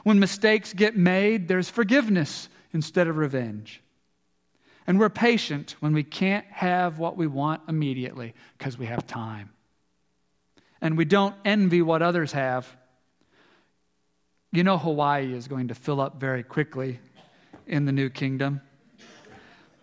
When 0.02 0.18
mistakes 0.18 0.72
get 0.72 0.96
made, 0.96 1.48
there's 1.48 1.68
forgiveness 1.68 2.48
instead 2.72 3.08
of 3.08 3.16
revenge. 3.16 3.82
And 4.86 4.98
we're 4.98 5.08
patient 5.08 5.76
when 5.80 5.92
we 5.94 6.02
can't 6.02 6.46
have 6.46 6.98
what 6.98 7.16
we 7.16 7.26
want 7.26 7.62
immediately 7.68 8.34
because 8.58 8.78
we 8.78 8.86
have 8.86 9.06
time. 9.06 9.50
And 10.80 10.98
we 10.98 11.04
don't 11.04 11.34
envy 11.44 11.80
what 11.80 12.02
others 12.02 12.32
have 12.32 12.76
you 14.54 14.62
know, 14.62 14.78
Hawaii 14.78 15.34
is 15.34 15.48
going 15.48 15.68
to 15.68 15.74
fill 15.74 16.00
up 16.00 16.20
very 16.20 16.44
quickly 16.44 17.00
in 17.66 17.86
the 17.86 17.92
new 17.92 18.08
kingdom. 18.08 18.60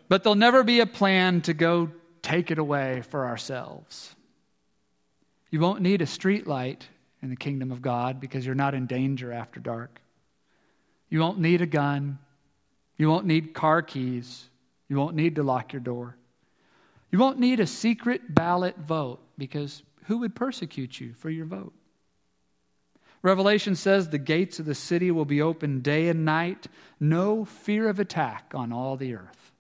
But 0.08 0.24
there'll 0.24 0.36
never 0.36 0.64
be 0.64 0.80
a 0.80 0.86
plan 0.86 1.42
to 1.42 1.54
go 1.54 1.92
take 2.22 2.52
it 2.52 2.58
away 2.58 3.02
for 3.10 3.28
ourselves. 3.28 4.16
You 5.50 5.60
won't 5.60 5.82
need 5.82 6.02
a 6.02 6.06
street 6.06 6.48
light 6.48 6.88
in 7.22 7.30
the 7.30 7.36
kingdom 7.36 7.74
of 7.74 7.82
God 7.82 8.22
because 8.22 8.46
you're 8.46 8.56
not 8.56 8.74
in 8.74 8.86
danger 8.86 9.34
after 9.34 9.60
dark. 9.60 10.00
You 11.10 11.20
won't 11.20 11.40
need 11.40 11.62
a 11.62 11.66
gun. 11.66 12.18
You 12.98 13.10
won't 13.10 13.26
need 13.26 13.54
car 13.54 13.82
keys. 13.82 14.50
You 14.92 14.98
won't 14.98 15.16
need 15.16 15.38
to 15.38 15.44
lock 15.44 15.72
your 15.72 15.80
door. 15.80 16.18
You 17.14 17.20
won't 17.20 17.40
need 17.40 17.62
a 17.62 17.66
secret 17.66 18.36
ballot 18.36 18.78
vote 18.78 19.22
because 19.38 19.84
who 20.08 20.18
would 20.18 20.36
persecute 20.36 21.00
you 21.00 21.14
for 21.14 21.30
your 21.30 21.46
vote? 21.46 21.72
Revelation 23.22 23.76
says 23.76 24.10
the 24.10 24.18
gates 24.18 24.60
of 24.60 24.66
the 24.66 24.76
city 24.76 25.10
will 25.10 25.24
be 25.24 25.42
open 25.42 25.80
day 25.80 26.10
and 26.10 26.26
night, 26.26 26.68
no 27.00 27.46
fear 27.46 27.88
of 27.88 28.02
attack 28.02 28.52
on 28.54 28.74
all 28.74 28.98
the 28.98 29.16
earth. 29.16 29.54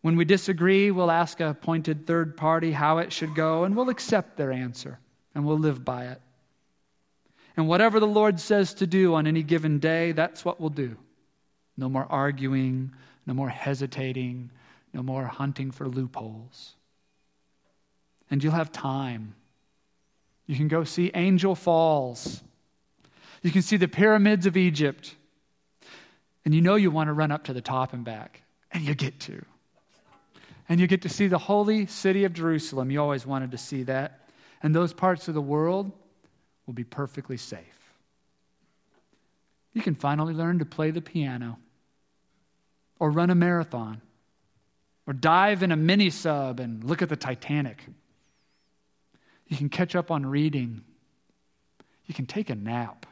When 0.00 0.14
we 0.14 0.24
disagree, 0.24 0.92
we'll 0.92 1.10
ask 1.10 1.40
a 1.40 1.48
appointed 1.48 2.06
third 2.06 2.36
party 2.36 2.70
how 2.70 2.98
it 2.98 3.12
should 3.12 3.34
go, 3.34 3.64
and 3.64 3.74
we'll 3.74 3.88
accept 3.88 4.36
their 4.36 4.52
answer, 4.52 5.00
and 5.34 5.44
we'll 5.44 5.58
live 5.58 5.84
by 5.84 6.06
it. 6.06 6.20
And 7.56 7.66
whatever 7.66 7.98
the 7.98 8.06
Lord 8.06 8.38
says 8.38 8.74
to 8.74 8.86
do 8.86 9.14
on 9.16 9.26
any 9.26 9.42
given 9.42 9.80
day, 9.80 10.12
that's 10.12 10.44
what 10.44 10.60
we'll 10.60 10.70
do. 10.70 10.96
No 11.76 11.88
more 11.88 12.06
arguing, 12.08 12.92
no 13.26 13.34
more 13.34 13.48
hesitating, 13.48 14.50
no 14.92 15.02
more 15.02 15.24
hunting 15.24 15.70
for 15.70 15.88
loopholes. 15.88 16.74
And 18.30 18.42
you'll 18.42 18.52
have 18.52 18.72
time 18.72 19.34
you 20.46 20.54
can 20.54 20.68
go 20.68 20.84
see 20.84 21.10
Angel 21.14 21.54
Falls. 21.54 22.42
You 23.42 23.50
can 23.50 23.62
see 23.62 23.76
the 23.76 23.88
pyramids 23.88 24.46
of 24.46 24.56
Egypt. 24.56 25.14
And 26.44 26.54
you 26.54 26.60
know 26.60 26.76
you 26.76 26.90
want 26.90 27.08
to 27.08 27.12
run 27.12 27.32
up 27.32 27.44
to 27.44 27.52
the 27.52 27.60
top 27.60 27.92
and 27.92 28.04
back. 28.04 28.42
And 28.70 28.84
you 28.84 28.94
get 28.94 29.18
to. 29.20 29.44
And 30.68 30.80
you 30.80 30.86
get 30.86 31.02
to 31.02 31.08
see 31.08 31.26
the 31.26 31.38
holy 31.38 31.86
city 31.86 32.24
of 32.24 32.32
Jerusalem. 32.32 32.90
You 32.90 33.00
always 33.00 33.26
wanted 33.26 33.50
to 33.52 33.58
see 33.58 33.82
that. 33.84 34.28
And 34.62 34.74
those 34.74 34.92
parts 34.92 35.28
of 35.28 35.34
the 35.34 35.40
world 35.40 35.90
will 36.66 36.74
be 36.74 36.84
perfectly 36.84 37.36
safe. 37.36 37.60
You 39.72 39.82
can 39.82 39.94
finally 39.94 40.34
learn 40.34 40.58
to 40.60 40.64
play 40.64 40.90
the 40.90 41.02
piano, 41.02 41.58
or 42.98 43.10
run 43.10 43.30
a 43.30 43.34
marathon, 43.34 44.00
or 45.06 45.12
dive 45.12 45.62
in 45.62 45.72
a 45.72 45.76
mini 45.76 46.10
sub 46.10 46.60
and 46.60 46.82
look 46.82 47.02
at 47.02 47.08
the 47.08 47.16
Titanic. 47.16 47.84
You 49.48 49.56
can 49.56 49.68
catch 49.68 49.94
up 49.94 50.10
on 50.10 50.26
reading. 50.26 50.82
You 52.06 52.14
can 52.14 52.26
take 52.26 52.50
a 52.50 52.54
nap. 52.54 53.06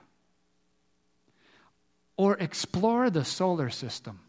Or 2.16 2.36
explore 2.36 3.10
the 3.10 3.24
solar 3.24 3.70
system. 3.70 4.20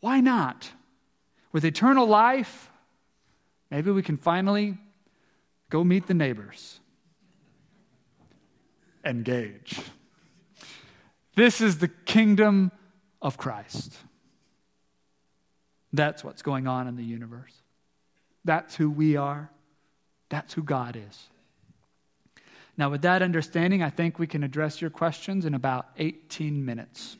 Why 0.00 0.20
not? 0.20 0.70
With 1.52 1.64
eternal 1.64 2.06
life, 2.06 2.70
maybe 3.70 3.90
we 3.90 4.02
can 4.02 4.16
finally 4.16 4.78
go 5.70 5.84
meet 5.84 6.06
the 6.06 6.14
neighbors. 6.14 6.80
Engage. 9.04 9.80
This 11.34 11.60
is 11.60 11.78
the 11.78 11.88
kingdom 11.88 12.72
of 13.20 13.36
Christ. 13.36 13.96
That's 15.92 16.22
what's 16.22 16.42
going 16.42 16.66
on 16.66 16.86
in 16.86 16.96
the 16.96 17.04
universe. 17.04 17.52
That's 18.44 18.76
who 18.76 18.90
we 18.90 19.16
are. 19.16 19.50
That's 20.28 20.54
who 20.54 20.62
God 20.62 20.96
is. 20.96 21.28
Now, 22.76 22.90
with 22.90 23.02
that 23.02 23.22
understanding, 23.22 23.82
I 23.82 23.90
think 23.90 24.18
we 24.18 24.26
can 24.26 24.44
address 24.44 24.80
your 24.80 24.90
questions 24.90 25.44
in 25.44 25.54
about 25.54 25.88
18 25.98 26.64
minutes. 26.64 27.16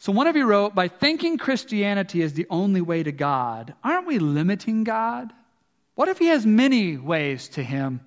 So, 0.00 0.12
one 0.12 0.26
of 0.26 0.36
you 0.36 0.46
wrote, 0.46 0.74
by 0.74 0.88
thinking 0.88 1.38
Christianity 1.38 2.22
is 2.22 2.34
the 2.34 2.46
only 2.50 2.80
way 2.80 3.02
to 3.02 3.12
God, 3.12 3.74
aren't 3.84 4.06
we 4.06 4.18
limiting 4.18 4.84
God? 4.84 5.32
What 5.94 6.08
if 6.08 6.18
He 6.18 6.26
has 6.26 6.46
many 6.46 6.96
ways 6.96 7.48
to 7.50 7.62
Him? 7.62 8.00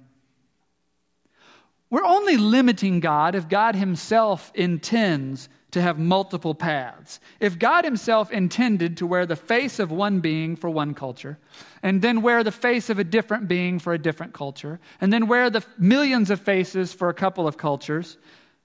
We're 1.91 2.05
only 2.05 2.37
limiting 2.37 3.01
God 3.01 3.35
if 3.35 3.49
God 3.49 3.75
Himself 3.75 4.51
intends 4.55 5.49
to 5.71 5.81
have 5.81 5.99
multiple 5.99 6.55
paths. 6.55 7.19
If 7.41 7.59
God 7.59 7.83
Himself 7.83 8.31
intended 8.31 8.97
to 8.97 9.05
wear 9.05 9.25
the 9.25 9.35
face 9.35 9.77
of 9.77 9.91
one 9.91 10.21
being 10.21 10.55
for 10.55 10.69
one 10.69 10.93
culture, 10.93 11.37
and 11.83 12.01
then 12.01 12.21
wear 12.21 12.45
the 12.45 12.51
face 12.51 12.89
of 12.89 12.97
a 12.97 13.03
different 13.03 13.49
being 13.49 13.77
for 13.77 13.93
a 13.93 13.97
different 13.99 14.33
culture, 14.33 14.79
and 15.01 15.11
then 15.11 15.27
wear 15.27 15.49
the 15.49 15.65
millions 15.77 16.29
of 16.29 16.39
faces 16.39 16.93
for 16.93 17.09
a 17.09 17.13
couple 17.13 17.45
of 17.45 17.57
cultures, 17.57 18.17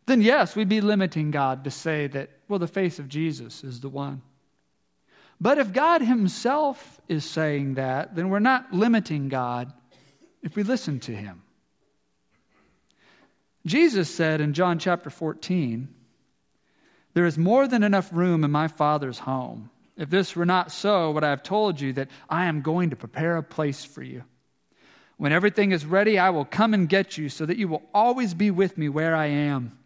then 0.06 0.22
yes, 0.22 0.54
we'd 0.54 0.68
be 0.68 0.80
limiting 0.80 1.32
God 1.32 1.64
to 1.64 1.70
say 1.70 2.06
that, 2.06 2.30
well, 2.48 2.60
the 2.60 2.68
face 2.68 3.00
of 3.00 3.08
Jesus 3.08 3.64
is 3.64 3.80
the 3.80 3.88
one. 3.88 4.22
But 5.40 5.58
if 5.58 5.72
God 5.72 6.00
Himself 6.00 7.00
is 7.08 7.24
saying 7.24 7.74
that, 7.74 8.14
then 8.14 8.30
we're 8.30 8.38
not 8.38 8.72
limiting 8.72 9.28
God 9.28 9.72
if 10.42 10.54
we 10.54 10.62
listen 10.62 11.00
to 11.00 11.12
Him. 11.12 11.42
Jesus 13.66 14.08
said 14.08 14.40
in 14.40 14.52
John 14.54 14.78
chapter 14.78 15.10
14, 15.10 15.88
There 17.14 17.26
is 17.26 17.36
more 17.36 17.66
than 17.66 17.82
enough 17.82 18.08
room 18.12 18.44
in 18.44 18.50
my 18.50 18.68
Father's 18.68 19.18
home. 19.18 19.70
If 19.96 20.08
this 20.08 20.36
were 20.36 20.46
not 20.46 20.70
so, 20.70 21.10
would 21.10 21.24
I 21.24 21.30
have 21.30 21.42
told 21.42 21.80
you 21.80 21.92
that 21.94 22.08
I 22.30 22.46
am 22.46 22.62
going 22.62 22.90
to 22.90 22.96
prepare 22.96 23.36
a 23.36 23.42
place 23.42 23.84
for 23.84 24.02
you? 24.02 24.22
When 25.16 25.32
everything 25.32 25.72
is 25.72 25.84
ready, 25.84 26.18
I 26.18 26.30
will 26.30 26.44
come 26.44 26.74
and 26.74 26.88
get 26.88 27.18
you 27.18 27.28
so 27.28 27.44
that 27.44 27.56
you 27.56 27.68
will 27.68 27.82
always 27.92 28.34
be 28.34 28.50
with 28.50 28.78
me 28.78 28.88
where 28.88 29.16
I 29.16 29.26
am 29.26 29.76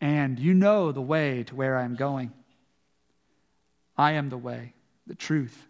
and 0.00 0.38
you 0.38 0.52
know 0.52 0.92
the 0.92 1.00
way 1.00 1.44
to 1.44 1.54
where 1.54 1.78
I 1.78 1.84
am 1.84 1.94
going. 1.94 2.30
I 3.96 4.12
am 4.12 4.28
the 4.28 4.36
way, 4.36 4.74
the 5.06 5.14
truth, 5.14 5.66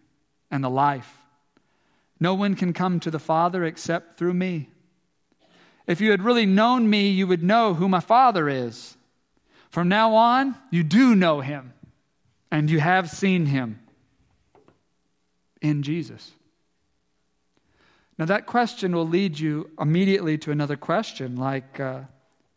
and 0.51 0.65
the 0.65 0.71
life. 0.71 1.19
No 2.19 2.35
one 2.35 2.57
can 2.57 2.73
come 2.73 2.99
to 3.01 3.13
the 3.13 3.21
Father 3.21 3.63
except 3.65 4.19
through 4.19 4.35
me. 4.35 4.71
If 5.87 6.01
you 6.01 6.11
had 6.11 6.23
really 6.23 6.47
known 6.47 6.89
me, 6.89 7.09
you 7.09 7.27
would 7.27 7.43
know 7.43 7.75
who 7.75 7.89
my 7.89 8.01
Father 8.01 8.49
is. 8.49 8.97
From 9.71 9.89
now 9.89 10.15
on, 10.15 10.57
you 10.71 10.83
do 10.83 11.15
know 11.15 11.41
him, 11.41 11.73
and 12.51 12.71
you 12.71 12.81
have 12.81 13.11
seen 13.11 13.47
him 13.47 13.81
in 15.61 15.83
Jesus. 15.83 16.33
Now, 18.17 18.27
that 18.27 18.47
question 18.47 18.95
will 18.95 19.09
lead 19.09 19.39
you 19.39 19.71
immediately 19.79 20.39
to 20.39 20.53
another 20.53 20.77
question 20.77 21.37
like, 21.37 21.81
uh, 21.81 22.03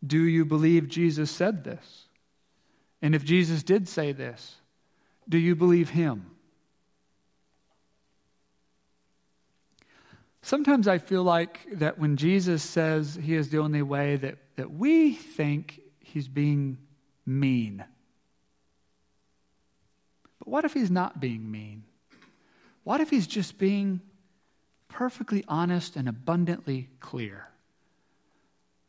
do 0.06 0.22
you 0.22 0.44
believe 0.44 0.88
Jesus 0.88 1.30
said 1.30 1.64
this? 1.64 2.04
And 3.02 3.14
if 3.14 3.24
Jesus 3.24 3.62
did 3.62 3.88
say 3.88 4.12
this, 4.12 4.56
do 5.28 5.38
you 5.38 5.56
believe 5.56 5.90
him? 5.90 6.30
Sometimes 10.48 10.88
I 10.88 10.96
feel 10.96 11.24
like 11.24 11.66
that 11.72 11.98
when 11.98 12.16
Jesus 12.16 12.62
says 12.62 13.18
he 13.22 13.34
is 13.34 13.50
the 13.50 13.58
only 13.58 13.82
way, 13.82 14.16
that, 14.16 14.38
that 14.56 14.72
we 14.72 15.12
think 15.12 15.78
he's 16.00 16.26
being 16.26 16.78
mean. 17.26 17.84
But 20.38 20.48
what 20.48 20.64
if 20.64 20.72
he's 20.72 20.90
not 20.90 21.20
being 21.20 21.50
mean? 21.50 21.84
What 22.82 23.02
if 23.02 23.10
he's 23.10 23.26
just 23.26 23.58
being 23.58 24.00
perfectly 24.88 25.44
honest 25.48 25.96
and 25.96 26.08
abundantly 26.08 26.88
clear? 26.98 27.46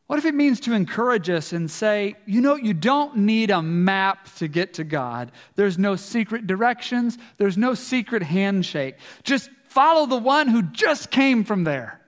What 0.07 0.17
if 0.17 0.23
it 0.23 0.35
means 0.35 0.61
to 0.61 0.71
encourage 0.71 1.29
us 1.29 1.51
and 1.51 1.69
say, 1.69 2.15
you 2.25 2.39
know, 2.39 2.55
you 2.55 2.73
don't 2.73 3.17
need 3.17 3.51
a 3.51 3.61
map 3.61 4.33
to 4.37 4.47
get 4.47 4.75
to 4.75 4.85
God. 4.85 5.33
There's 5.55 5.77
no 5.77 5.97
secret 5.97 6.47
directions, 6.47 7.17
there's 7.35 7.57
no 7.57 7.73
secret 7.73 8.23
handshake. 8.23 8.95
Just 9.23 9.49
follow 9.69 10.05
the 10.05 10.17
one 10.17 10.47
who 10.47 10.63
just 10.63 11.09
came 11.09 11.43
from 11.43 11.63
there. 11.63 12.01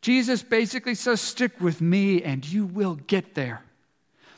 Jesus 0.00 0.42
basically 0.42 0.94
says, 0.94 1.20
stick 1.20 1.60
with 1.60 1.80
me 1.80 2.22
and 2.22 2.46
you 2.46 2.64
will 2.64 2.94
get 2.94 3.34
there. 3.34 3.62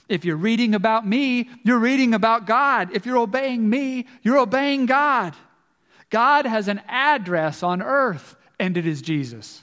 If 0.09 0.25
you're 0.25 0.37
reading 0.37 0.75
about 0.75 1.07
me, 1.07 1.49
you're 1.63 1.79
reading 1.79 2.15
about 2.15 2.47
God. 2.47 2.91
If 2.93 3.07
you're 3.07 3.19
obeying 3.19 3.71
me, 3.71 4.07
you're 4.23 4.39
obeying 4.39 4.87
God. 4.87 5.37
God 6.09 6.47
has 6.47 6.67
an 6.67 6.83
address 6.89 7.63
on 7.63 7.81
earth, 7.81 8.35
and 8.59 8.77
it 8.77 8.85
is 8.85 9.01
Jesus. 9.01 9.63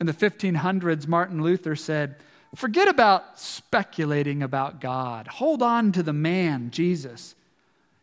In 0.00 0.06
the 0.06 0.14
1500s, 0.14 1.06
Martin 1.06 1.42
Luther 1.42 1.76
said, 1.76 2.16
Forget 2.54 2.88
about 2.88 3.38
speculating 3.38 4.42
about 4.42 4.80
God. 4.80 5.26
Hold 5.26 5.62
on 5.62 5.92
to 5.92 6.02
the 6.02 6.12
man, 6.14 6.70
Jesus. 6.70 7.34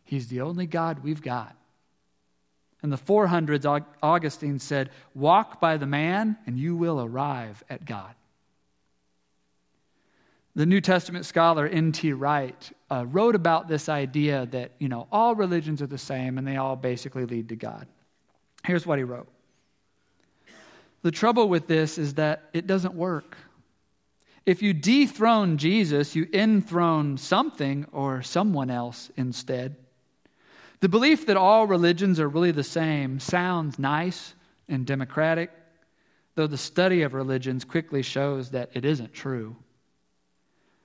He's 0.04 0.28
the 0.28 0.40
only 0.40 0.66
God 0.66 1.02
we've 1.02 1.22
got. 1.22 1.56
In 2.82 2.90
the 2.90 2.96
400s, 2.96 3.84
Augustine 4.02 4.58
said, 4.58 4.90
Walk 5.14 5.60
by 5.60 5.76
the 5.76 5.86
man, 5.86 6.38
and 6.46 6.58
you 6.58 6.76
will 6.76 7.00
arrive 7.00 7.62
at 7.68 7.84
God. 7.84 8.14
The 10.56 10.66
New 10.66 10.80
Testament 10.80 11.26
scholar 11.26 11.66
N.T. 11.66 12.12
Wright 12.12 12.72
uh, 12.90 13.06
wrote 13.06 13.34
about 13.34 13.68
this 13.68 13.88
idea 13.88 14.46
that, 14.46 14.72
you 14.78 14.88
know, 14.88 15.06
all 15.12 15.34
religions 15.34 15.80
are 15.80 15.86
the 15.86 15.98
same 15.98 16.38
and 16.38 16.46
they 16.46 16.56
all 16.56 16.74
basically 16.74 17.24
lead 17.24 17.50
to 17.50 17.56
God. 17.56 17.86
Here's 18.64 18.86
what 18.86 18.98
he 18.98 19.04
wrote 19.04 19.28
the 21.02 21.10
trouble 21.10 21.48
with 21.48 21.66
this 21.66 21.96
is 21.96 22.14
that 22.14 22.50
it 22.52 22.66
doesn't 22.66 22.94
work. 22.94 23.36
If 24.44 24.62
you 24.62 24.72
dethrone 24.74 25.56
Jesus, 25.56 26.14
you 26.14 26.28
enthrone 26.32 27.16
something 27.16 27.86
or 27.92 28.22
someone 28.22 28.70
else 28.70 29.10
instead. 29.16 29.76
The 30.80 30.88
belief 30.88 31.26
that 31.26 31.36
all 31.36 31.66
religions 31.66 32.18
are 32.18 32.28
really 32.28 32.52
the 32.52 32.64
same 32.64 33.20
sounds 33.20 33.78
nice 33.78 34.34
and 34.68 34.86
democratic, 34.86 35.50
though 36.34 36.46
the 36.46 36.56
study 36.56 37.02
of 37.02 37.12
religions 37.12 37.64
quickly 37.64 38.02
shows 38.02 38.50
that 38.50 38.70
it 38.72 38.84
isn't 38.84 39.12
true. 39.12 39.56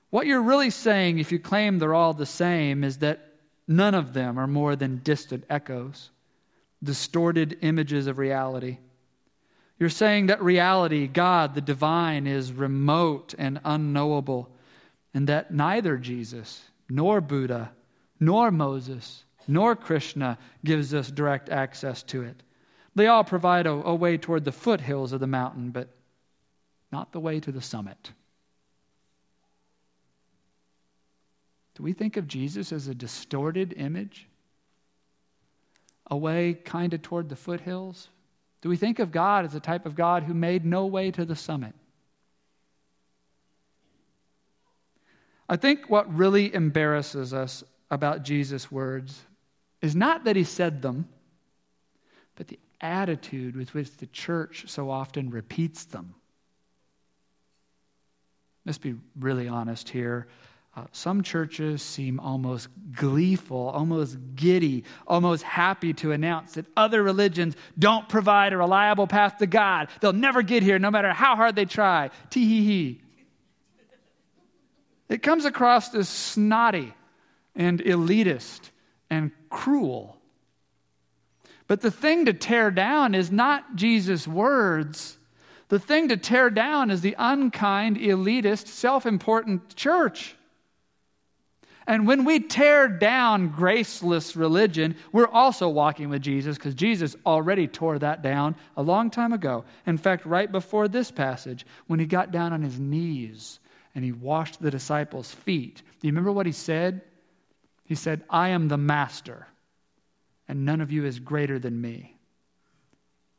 What 0.10 0.27
you're 0.27 0.41
really 0.41 0.69
saying, 0.69 1.19
if 1.19 1.31
you 1.31 1.39
claim 1.39 1.79
they're 1.79 1.93
all 1.93 2.13
the 2.13 2.25
same, 2.25 2.84
is 2.84 2.97
that 2.99 3.34
none 3.67 3.95
of 3.95 4.13
them 4.13 4.38
are 4.38 4.47
more 4.47 4.75
than 4.75 5.01
distant 5.03 5.43
echoes, 5.49 6.12
distorted 6.84 7.58
images 7.62 8.08
of 8.08 8.17
reality. 8.17 8.77
You're 9.77 9.89
saying 9.89 10.27
that 10.27 10.41
reality, 10.41 11.08
God, 11.08 11.53
the 11.53 11.62
divine, 11.62 12.27
is 12.27 12.53
remote 12.53 13.34
and 13.38 13.60
unknowable, 13.65 14.49
and 15.13 15.27
that 15.27 15.51
neither 15.51 15.97
Jesus, 15.97 16.63
nor 16.89 17.19
Buddha, 17.19 17.71
nor 18.19 18.51
Moses, 18.51 19.24
nor 19.47 19.75
Krishna 19.75 20.38
gives 20.63 20.93
us 20.93 21.12
direct 21.12 21.49
access 21.49 22.03
to 22.03 22.23
it. 22.23 22.43
They 22.95 23.08
all 23.08 23.23
provide 23.23 23.67
a, 23.67 23.71
a 23.71 23.93
way 23.93 24.17
toward 24.17 24.45
the 24.45 24.51
foothills 24.51 25.12
of 25.12 25.19
the 25.19 25.27
mountain, 25.27 25.71
but 25.71 25.89
not 26.91 27.12
the 27.12 27.19
way 27.19 27.39
to 27.39 27.51
the 27.51 27.62
summit. 27.62 28.12
Do 31.75 31.84
we 31.84 31.93
think 31.93 32.15
of 32.15 32.27
Jesus 32.27 32.71
as 32.71 32.88
a 32.88 32.95
distorted 32.95 33.73
image? 33.75 34.27
A 36.10 36.15
way 36.15 36.53
kind 36.53 36.93
of 36.93 37.01
toward 37.01 37.27
the 37.27 37.36
foothills? 37.36 38.08
Do 38.62 38.69
we 38.69 38.77
think 38.77 38.99
of 38.99 39.12
God 39.12 39.45
as 39.45 39.55
a 39.55 39.60
type 39.60 39.86
of 39.86 39.95
God 39.95 40.23
who 40.23 40.34
made 40.34 40.65
no 40.65 40.86
way 40.86 41.12
to 41.12 41.25
the 41.25 41.36
summit? 41.36 41.73
I 45.47 45.58
think 45.58 45.89
what 45.89 46.12
really 46.12 46.53
embarrasses 46.53 47.34
us 47.34 47.63
about 47.91 48.23
Jesus' 48.23 48.71
words 48.71 49.21
is 49.81 49.95
not 49.95 50.23
that 50.23 50.35
he 50.35 50.43
said 50.43 50.81
them, 50.81 51.07
but 52.35 52.47
the 52.47 52.59
attitude 52.81 53.55
with 53.55 53.73
which 53.73 53.95
the 53.97 54.07
church 54.07 54.65
so 54.67 54.89
often 54.89 55.29
repeats 55.29 55.85
them. 55.85 56.15
Let's 58.65 58.77
be 58.77 58.95
really 59.19 59.47
honest 59.47 59.89
here. 59.89 60.27
Uh, 60.75 60.83
some 60.91 61.23
churches 61.23 61.81
seem 61.81 62.19
almost 62.19 62.67
gleeful, 62.91 63.69
almost 63.69 64.17
giddy, 64.35 64.83
almost 65.07 65.43
happy 65.43 65.93
to 65.93 66.11
announce 66.11 66.55
that 66.55 66.65
other 66.75 67.01
religions 67.01 67.55
don't 67.79 68.09
provide 68.09 68.51
a 68.51 68.57
reliable 68.57 69.07
path 69.07 69.38
to 69.38 69.47
God. 69.47 69.88
They'll 70.01 70.11
never 70.11 70.41
get 70.41 70.63
here 70.63 70.77
no 70.77 70.91
matter 70.91 71.13
how 71.13 71.38
hard 71.38 71.55
they 71.55 71.63
try. 71.63 72.09
Tee 72.29 72.45
hee 72.45 72.65
hee. 72.65 73.01
It 75.07 75.23
comes 75.23 75.45
across 75.45 75.93
as 75.95 76.09
snotty 76.09 76.93
and 77.55 77.81
elitist 77.81 78.71
and 79.09 79.31
cruel. 79.49 80.17
But 81.67 81.81
the 81.81 81.91
thing 81.91 82.25
to 82.25 82.33
tear 82.33 82.71
down 82.71 83.15
is 83.15 83.31
not 83.31 83.75
Jesus' 83.75 84.27
words. 84.27 85.17
The 85.69 85.79
thing 85.79 86.09
to 86.09 86.17
tear 86.17 86.49
down 86.49 86.91
is 86.91 87.01
the 87.01 87.15
unkind, 87.17 87.97
elitist, 87.97 88.67
self 88.67 89.05
important 89.05 89.75
church. 89.75 90.35
And 91.87 92.07
when 92.07 92.25
we 92.25 92.39
tear 92.39 92.87
down 92.87 93.49
graceless 93.49 94.35
religion, 94.35 94.95
we're 95.11 95.27
also 95.27 95.69
walking 95.69 96.09
with 96.09 96.23
Jesus 96.23 96.57
because 96.57 96.73
Jesus 96.73 97.15
already 97.25 97.67
tore 97.67 97.99
that 97.99 98.23
down 98.23 98.55
a 98.75 98.81
long 98.81 99.11
time 99.11 99.33
ago. 99.33 99.65
In 99.85 99.97
fact, 99.97 100.25
right 100.25 100.51
before 100.51 100.87
this 100.87 101.11
passage, 101.11 101.65
when 101.85 101.99
he 101.99 102.07
got 102.07 102.31
down 102.31 102.53
on 102.53 102.63
his 102.63 102.79
knees 102.79 103.59
and 103.93 104.03
he 104.03 104.11
washed 104.11 104.59
the 104.59 104.71
disciples' 104.71 105.31
feet, 105.31 105.83
do 105.99 106.07
you 106.07 106.11
remember 106.11 106.31
what 106.31 106.47
he 106.47 106.51
said? 106.51 107.01
He 107.86 107.95
said, 107.95 108.24
I 108.30 108.50
am 108.50 108.67
the 108.67 108.78
master, 108.78 109.48
and 110.48 110.65
none 110.65 110.82
of 110.82 110.91
you 110.91 111.06
is 111.06 111.19
greater 111.19 111.60
than 111.60 111.80
me. 111.80 112.17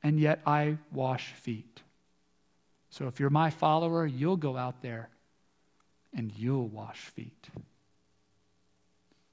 And 0.02 0.18
yet 0.18 0.40
I 0.46 0.78
wash 0.92 1.32
feet. 1.32 1.82
So 2.90 3.08
if 3.08 3.20
you're 3.20 3.28
my 3.28 3.50
follower, 3.50 4.06
you'll 4.06 4.36
go 4.36 4.56
out 4.56 4.80
there 4.82 5.10
and 6.14 6.32
you'll 6.36 6.68
wash 6.68 6.98
feet. 6.98 7.48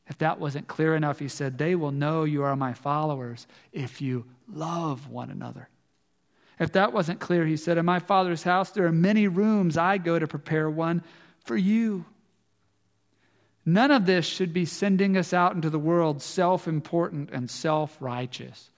If 0.07 0.17
that 0.17 0.39
wasn't 0.39 0.67
clear 0.67 0.95
enough, 0.95 1.19
he 1.19 1.27
said, 1.27 1.57
They 1.57 1.75
will 1.75 1.91
know 1.91 2.23
you 2.23 2.43
are 2.43 2.55
my 2.55 2.73
followers 2.73 3.47
if 3.71 4.01
you 4.01 4.25
love 4.51 5.09
one 5.09 5.29
another. 5.29 5.69
If 6.59 6.73
that 6.73 6.91
wasn't 6.91 7.19
clear, 7.19 7.45
he 7.45 7.55
said, 7.55 7.77
In 7.77 7.85
my 7.85 7.99
Father's 7.99 8.43
house 8.43 8.71
there 8.71 8.85
are 8.85 8.91
many 8.91 9.27
rooms. 9.27 9.77
I 9.77 9.97
go 9.97 10.19
to 10.19 10.27
prepare 10.27 10.69
one 10.69 11.03
for 11.45 11.55
you. 11.55 12.05
None 13.65 13.91
of 13.91 14.05
this 14.05 14.25
should 14.25 14.53
be 14.53 14.65
sending 14.65 15.15
us 15.15 15.33
out 15.33 15.55
into 15.55 15.69
the 15.69 15.79
world 15.79 16.21
self 16.21 16.67
important 16.67 17.29
and 17.31 17.49
self 17.49 17.95
righteous. 17.99 18.69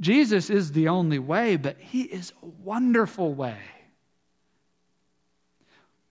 Jesus 0.00 0.50
is 0.50 0.72
the 0.72 0.88
only 0.88 1.18
way, 1.18 1.56
but 1.56 1.76
he 1.78 2.02
is 2.02 2.32
a 2.42 2.46
wonderful 2.46 3.32
way. 3.34 3.58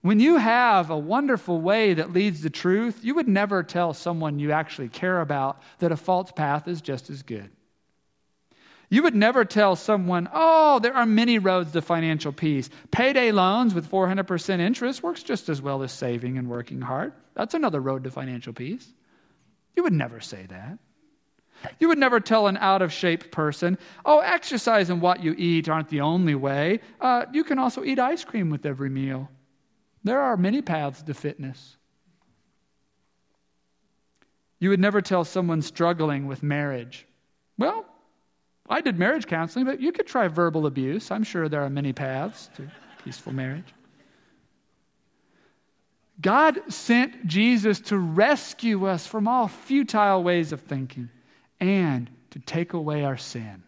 When 0.00 0.18
you 0.18 0.38
have 0.38 0.90
a 0.90 0.98
wonderful 0.98 1.60
way 1.60 1.94
that 1.94 2.12
leads 2.12 2.42
to 2.42 2.50
truth, 2.50 3.04
you 3.04 3.14
would 3.14 3.28
never 3.28 3.62
tell 3.62 3.94
someone 3.94 4.40
you 4.40 4.50
actually 4.50 4.88
care 4.88 5.20
about 5.20 5.62
that 5.78 5.92
a 5.92 5.96
false 5.96 6.32
path 6.32 6.66
is 6.66 6.80
just 6.80 7.08
as 7.08 7.22
good. 7.22 7.50
You 8.88 9.04
would 9.04 9.14
never 9.14 9.44
tell 9.44 9.76
someone, 9.76 10.28
oh, 10.34 10.80
there 10.80 10.94
are 10.94 11.06
many 11.06 11.38
roads 11.38 11.72
to 11.72 11.80
financial 11.80 12.32
peace. 12.32 12.68
Payday 12.90 13.30
loans 13.30 13.74
with 13.74 13.90
400% 13.90 14.58
interest 14.58 15.02
works 15.02 15.22
just 15.22 15.48
as 15.48 15.62
well 15.62 15.82
as 15.82 15.92
saving 15.92 16.36
and 16.36 16.48
working 16.48 16.80
hard. 16.80 17.12
That's 17.34 17.54
another 17.54 17.80
road 17.80 18.04
to 18.04 18.10
financial 18.10 18.52
peace. 18.52 18.92
You 19.76 19.82
would 19.82 19.92
never 19.92 20.20
say 20.20 20.46
that. 20.46 20.78
You 21.78 21.88
would 21.88 21.98
never 21.98 22.20
tell 22.20 22.48
an 22.48 22.56
out 22.56 22.82
of 22.82 22.92
shape 22.92 23.30
person, 23.30 23.78
oh, 24.04 24.18
exercise 24.18 24.90
and 24.90 25.00
what 25.00 25.22
you 25.22 25.34
eat 25.38 25.68
aren't 25.68 25.88
the 25.88 26.00
only 26.00 26.34
way. 26.34 26.80
Uh, 27.00 27.26
you 27.32 27.44
can 27.44 27.58
also 27.58 27.84
eat 27.84 27.98
ice 27.98 28.24
cream 28.24 28.50
with 28.50 28.66
every 28.66 28.90
meal. 28.90 29.30
There 30.04 30.20
are 30.20 30.36
many 30.36 30.60
paths 30.60 31.02
to 31.02 31.14
fitness. 31.14 31.76
You 34.58 34.70
would 34.70 34.80
never 34.80 35.00
tell 35.00 35.24
someone 35.24 35.62
struggling 35.62 36.26
with 36.26 36.42
marriage, 36.42 37.06
well, 37.58 37.84
I 38.68 38.80
did 38.80 38.98
marriage 38.98 39.26
counseling, 39.26 39.66
but 39.66 39.80
you 39.80 39.92
could 39.92 40.06
try 40.06 40.28
verbal 40.28 40.66
abuse. 40.66 41.10
I'm 41.10 41.24
sure 41.24 41.48
there 41.48 41.62
are 41.62 41.70
many 41.70 41.92
paths 41.92 42.48
to 42.56 42.70
peaceful 43.04 43.32
marriage. 43.32 43.74
God 46.22 46.60
sent 46.72 47.26
Jesus 47.26 47.80
to 47.80 47.98
rescue 47.98 48.86
us 48.86 49.06
from 49.06 49.26
all 49.26 49.48
futile 49.48 50.22
ways 50.22 50.52
of 50.52 50.60
thinking 50.60 51.10
and 51.60 52.08
to 52.30 52.38
take 52.38 52.72
away 52.72 53.04
our 53.04 53.16
sin. 53.16 53.64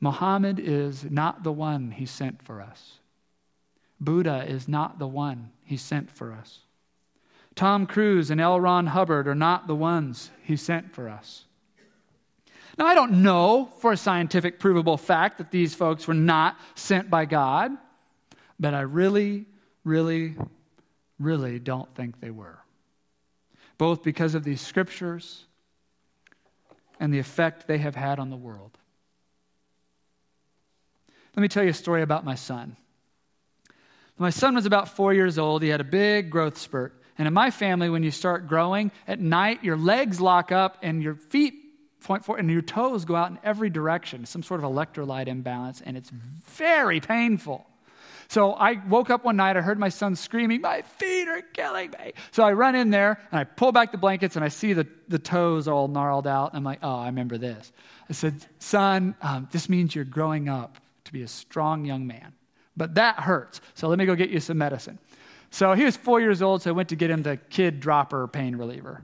Muhammad 0.00 0.58
is 0.58 1.04
not 1.04 1.44
the 1.44 1.52
one 1.52 1.92
he 1.92 2.04
sent 2.04 2.42
for 2.42 2.60
us. 2.60 2.98
Buddha 4.00 4.44
is 4.46 4.68
not 4.68 4.98
the 4.98 5.06
one 5.06 5.50
he 5.64 5.76
sent 5.76 6.10
for 6.10 6.32
us. 6.32 6.58
Tom 7.54 7.86
Cruise 7.86 8.30
and 8.30 8.40
L. 8.40 8.60
Ron 8.60 8.88
Hubbard 8.88 9.28
are 9.28 9.34
not 9.34 9.66
the 9.66 9.74
ones 9.74 10.30
he 10.42 10.56
sent 10.56 10.92
for 10.92 11.08
us. 11.08 11.44
Now, 12.76 12.86
I 12.86 12.94
don't 12.94 13.22
know 13.22 13.70
for 13.78 13.92
a 13.92 13.96
scientific 13.96 14.58
provable 14.58 14.96
fact 14.96 15.38
that 15.38 15.52
these 15.52 15.74
folks 15.74 16.08
were 16.08 16.14
not 16.14 16.58
sent 16.74 17.08
by 17.08 17.24
God, 17.24 17.70
but 18.58 18.74
I 18.74 18.80
really, 18.80 19.46
really, 19.84 20.34
really 21.18 21.58
don't 21.58 21.92
think 21.94 22.20
they 22.20 22.30
were. 22.30 22.58
Both 23.78 24.02
because 24.02 24.34
of 24.34 24.44
these 24.44 24.60
scriptures 24.60 25.44
and 27.00 27.12
the 27.12 27.18
effect 27.18 27.66
they 27.66 27.78
have 27.78 27.96
had 27.96 28.18
on 28.18 28.30
the 28.30 28.36
world. 28.36 28.78
Let 31.36 31.42
me 31.42 31.48
tell 31.48 31.64
you 31.64 31.70
a 31.70 31.74
story 31.74 32.02
about 32.02 32.24
my 32.24 32.36
son. 32.36 32.76
My 34.16 34.30
son 34.30 34.54
was 34.54 34.66
about 34.66 34.88
four 34.90 35.12
years 35.12 35.38
old. 35.38 35.62
He 35.62 35.68
had 35.68 35.80
a 35.80 35.84
big 35.84 36.30
growth 36.30 36.56
spurt. 36.56 37.00
And 37.18 37.26
in 37.26 37.34
my 37.34 37.50
family, 37.50 37.88
when 37.88 38.02
you 38.02 38.10
start 38.10 38.46
growing, 38.46 38.92
at 39.08 39.20
night 39.20 39.64
your 39.64 39.76
legs 39.76 40.20
lock 40.20 40.52
up 40.52 40.78
and 40.82 41.02
your 41.02 41.14
feet 41.14 41.54
point 42.02 42.24
forward 42.24 42.40
and 42.40 42.50
your 42.50 42.62
toes 42.62 43.04
go 43.04 43.16
out 43.16 43.30
in 43.30 43.38
every 43.42 43.70
direction, 43.70 44.26
some 44.26 44.42
sort 44.42 44.62
of 44.62 44.70
electrolyte 44.70 45.26
imbalance, 45.26 45.80
and 45.80 45.96
it's 45.96 46.10
mm-hmm. 46.10 46.28
very 46.46 47.00
painful. 47.00 47.66
So 48.28 48.52
I 48.52 48.80
woke 48.88 49.10
up 49.10 49.24
one 49.24 49.36
night, 49.36 49.56
I 49.56 49.60
heard 49.60 49.78
my 49.78 49.88
son 49.88 50.16
screaming, 50.16 50.60
My 50.60 50.82
feet 50.82 51.28
are 51.28 51.42
killing 51.42 51.90
me. 51.90 52.12
So 52.30 52.42
I 52.42 52.52
run 52.52 52.74
in 52.74 52.90
there 52.90 53.20
and 53.30 53.40
I 53.40 53.44
pull 53.44 53.72
back 53.72 53.92
the 53.92 53.98
blankets 53.98 54.36
and 54.36 54.44
I 54.44 54.48
see 54.48 54.72
the, 54.72 54.86
the 55.08 55.18
toes 55.18 55.68
all 55.68 55.88
gnarled 55.88 56.26
out. 56.26 56.52
And 56.52 56.58
I'm 56.58 56.64
like, 56.64 56.80
Oh, 56.82 56.96
I 56.96 57.06
remember 57.06 57.38
this. 57.38 57.72
I 58.08 58.12
said, 58.12 58.44
Son, 58.58 59.14
um, 59.22 59.48
this 59.52 59.68
means 59.68 59.94
you're 59.94 60.04
growing 60.04 60.48
up 60.48 60.78
to 61.04 61.12
be 61.12 61.22
a 61.22 61.28
strong 61.28 61.84
young 61.84 62.06
man 62.06 62.34
but 62.76 62.94
that 62.96 63.20
hurts. 63.20 63.60
So 63.74 63.88
let 63.88 63.98
me 63.98 64.06
go 64.06 64.14
get 64.14 64.30
you 64.30 64.40
some 64.40 64.58
medicine. 64.58 64.98
So 65.50 65.74
he 65.74 65.84
was 65.84 65.96
four 65.96 66.20
years 66.20 66.42
old, 66.42 66.62
so 66.62 66.70
I 66.70 66.72
went 66.72 66.88
to 66.88 66.96
get 66.96 67.10
him 67.10 67.22
the 67.22 67.36
kid 67.36 67.78
dropper 67.78 68.26
pain 68.26 68.56
reliever. 68.56 69.00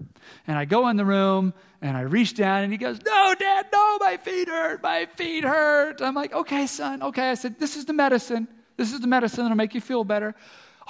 And 0.48 0.59
I 0.59 0.64
go 0.64 0.88
in 0.88 0.96
the 0.96 1.04
room 1.04 1.54
and 1.80 1.96
I 1.96 2.00
reach 2.00 2.35
down 2.35 2.64
and 2.64 2.72
he 2.72 2.78
goes, 2.78 3.00
No, 3.04 3.35
Dad, 3.38 3.66
no, 3.72 3.98
my 3.98 4.16
feet 4.16 4.48
hurt, 4.48 4.83
my 4.83 5.06
feet 5.14 5.44
hurt. 5.44 6.02
I'm 6.02 6.14
like, 6.14 6.33
Okay, 6.33 6.66
son, 6.66 7.02
okay. 7.04 7.30
I 7.30 7.35
said, 7.35 7.61
This 7.61 7.76
is 7.76 7.85
the 7.85 7.92
medicine. 7.92 8.48
This 8.81 8.95
is 8.95 9.01
the 9.01 9.07
medicine 9.07 9.45
that'll 9.45 9.59
make 9.59 9.75
you 9.75 9.81
feel 9.83 10.05
better. 10.05 10.35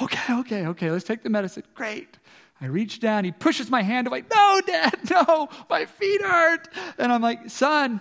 Okay, 0.00 0.32
okay, 0.32 0.66
okay, 0.68 0.92
let's 0.92 1.02
take 1.02 1.24
the 1.24 1.28
medicine. 1.28 1.64
Great. 1.74 2.18
I 2.60 2.66
reach 2.66 3.00
down, 3.00 3.24
he 3.24 3.32
pushes 3.32 3.68
my 3.68 3.82
hand 3.82 4.06
away. 4.06 4.22
No, 4.32 4.60
Dad, 4.64 4.96
no, 5.10 5.48
my 5.68 5.86
feet 5.86 6.22
hurt. 6.22 6.68
And 6.98 7.10
I'm 7.10 7.20
like, 7.20 7.50
Son, 7.50 8.00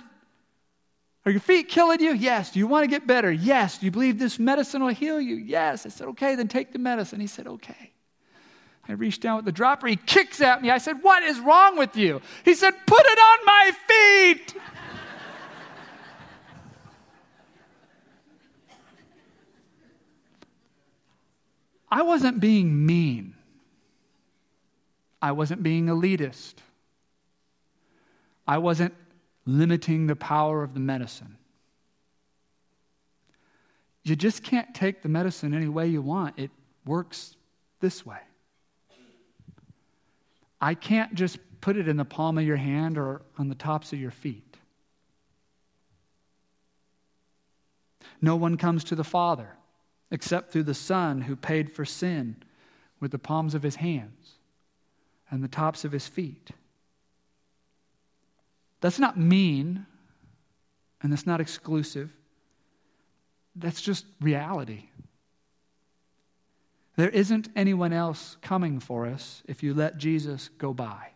are 1.26 1.32
your 1.32 1.42
feet 1.42 1.70
killing 1.70 2.02
you? 2.02 2.14
Yes. 2.14 2.52
Do 2.52 2.60
you 2.60 2.68
want 2.68 2.84
to 2.84 2.88
get 2.88 3.08
better? 3.08 3.32
Yes. 3.32 3.80
Do 3.80 3.88
you 3.88 3.92
believe 3.92 4.20
this 4.20 4.38
medicine 4.38 4.84
will 4.84 4.94
heal 4.94 5.20
you? 5.20 5.38
Yes. 5.38 5.88
I 5.88 5.90
said, 5.90 6.10
okay, 6.10 6.36
then 6.36 6.48
take 6.48 6.72
the 6.72 6.78
medicine. 6.78 7.20
He 7.20 7.26
said, 7.26 7.48
okay. 7.48 7.94
I 8.88 8.92
reached 8.92 9.22
down 9.22 9.38
with 9.38 9.46
the 9.46 9.52
dropper. 9.52 9.88
He 9.88 9.96
kicks 9.96 10.40
at 10.40 10.62
me. 10.62 10.70
I 10.70 10.80
said, 10.80 11.04
What 11.04 11.22
is 11.22 11.40
wrong 11.40 11.78
with 11.78 11.96
you? 11.96 12.22
He 12.44 12.56
said, 12.56 12.74
Put 12.88 13.06
it 13.06 13.20
on 13.20 13.46
my 13.46 13.72
feet. 13.88 14.56
I 21.92 22.04
wasn't 22.04 22.40
being 22.40 22.86
mean. 22.86 23.36
I 25.22 25.32
wasn't 25.32 25.64
being 25.64 25.88
elitist. 25.88 26.56
I 28.48 28.58
wasn't 28.58 28.94
limiting 29.46 30.08
the 30.08 30.16
power 30.16 30.64
of 30.64 30.74
the 30.74 30.80
medicine. 30.80 31.38
You 34.04 34.16
just 34.16 34.44
can't 34.44 34.74
take 34.74 35.02
the 35.02 35.10
medicine 35.10 35.54
any 35.54 35.68
way 35.68 35.88
you 35.88 36.02
want. 36.02 36.40
It 36.40 36.52
works 36.86 37.36
this 37.80 38.06
way. 38.06 38.20
I 40.62 40.74
can't 40.74 41.14
just 41.16 41.38
put 41.62 41.78
it 41.78 41.88
in 41.88 41.98
the 41.98 42.06
palm 42.06 42.38
of 42.38 42.44
your 42.44 42.58
hand 42.58 42.98
or 42.98 43.22
on 43.38 43.50
the 43.50 43.56
tops 43.56 43.94
of 43.94 44.00
your 44.00 44.12
feet. 44.12 44.58
No 48.22 48.36
one 48.36 48.58
comes 48.58 48.84
to 48.86 48.96
the 48.96 49.04
Father 49.04 49.59
except 50.12 50.52
through 50.52 50.64
the 50.64 50.74
Son 50.74 51.22
who 51.22 51.36
paid 51.36 51.72
for 51.72 51.86
sin 51.86 52.36
with 53.00 53.12
the 53.12 53.20
palms 53.20 53.56
of 53.56 53.64
his 53.64 53.76
hands 53.76 54.34
and 55.30 55.44
the 55.44 55.48
tops 55.48 55.86
of 55.86 55.92
his 55.92 56.08
feet. 56.08 56.50
That's 58.82 59.00
not 59.00 59.18
mean. 59.18 59.86
and 61.02 61.12
that's 61.12 61.28
not 61.28 61.40
exclusive. 61.40 62.12
That's 63.56 63.82
just 63.82 64.06
reality. 64.20 64.90
There 66.96 67.10
isn't 67.10 67.48
anyone 67.56 67.94
else 67.94 68.36
coming 68.42 68.82
for 68.82 69.06
us 69.06 69.42
if 69.48 69.64
you 69.64 69.74
let 69.74 69.98
Jesus 69.98 70.50
go 70.58 70.74
by. 70.74 71.12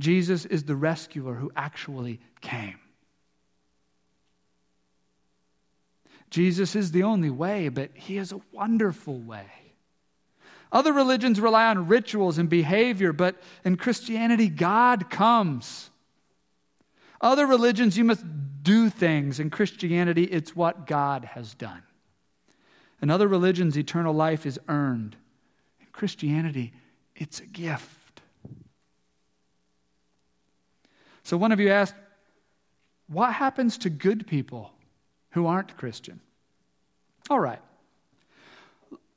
Jesus 0.00 0.44
is 0.44 0.64
the 0.64 0.74
rescuer 0.74 1.34
who 1.34 1.52
actually 1.54 2.20
came. 2.40 2.78
Jesus 6.30 6.76
is 6.76 6.92
the 6.92 7.02
only 7.02 7.30
way, 7.30 7.68
but 7.68 7.90
he 7.94 8.18
is 8.18 8.32
a 8.32 8.40
wonderful 8.52 9.18
way. 9.18 9.46
Other 10.70 10.92
religions 10.92 11.40
rely 11.40 11.66
on 11.66 11.88
rituals 11.88 12.36
and 12.36 12.48
behavior, 12.48 13.12
but 13.12 13.36
in 13.64 13.76
Christianity, 13.76 14.48
God 14.48 15.08
comes. 15.08 15.90
Other 17.20 17.46
religions, 17.46 17.96
you 17.96 18.04
must 18.04 18.24
do 18.62 18.90
things. 18.90 19.40
In 19.40 19.48
Christianity, 19.48 20.24
it's 20.24 20.54
what 20.54 20.86
God 20.86 21.24
has 21.24 21.54
done. 21.54 21.82
In 23.00 23.10
other 23.10 23.28
religions, 23.28 23.78
eternal 23.78 24.12
life 24.12 24.44
is 24.44 24.60
earned. 24.68 25.16
In 25.80 25.86
Christianity, 25.92 26.72
it's 27.16 27.40
a 27.40 27.46
gift. 27.46 28.20
So, 31.22 31.36
one 31.36 31.52
of 31.52 31.60
you 31.60 31.70
asked, 31.70 31.94
what 33.06 33.32
happens 33.32 33.78
to 33.78 33.90
good 33.90 34.26
people 34.26 34.72
who 35.30 35.46
aren't 35.46 35.76
Christian? 35.76 36.20
All 37.30 37.40
right. 37.40 37.60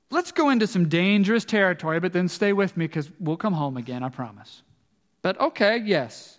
Let's 0.10 0.32
go 0.32 0.50
into 0.50 0.68
some 0.68 0.90
dangerous 0.90 1.46
territory, 1.46 2.00
but 2.00 2.12
then 2.12 2.28
stay 2.28 2.52
with 2.52 2.76
me 2.76 2.86
because 2.88 3.10
we'll 3.20 3.38
come 3.38 3.54
home 3.54 3.78
again, 3.78 4.04
I 4.04 4.10
promise. 4.10 4.62
But 5.22 5.40
okay, 5.40 5.78
yes. 5.78 6.38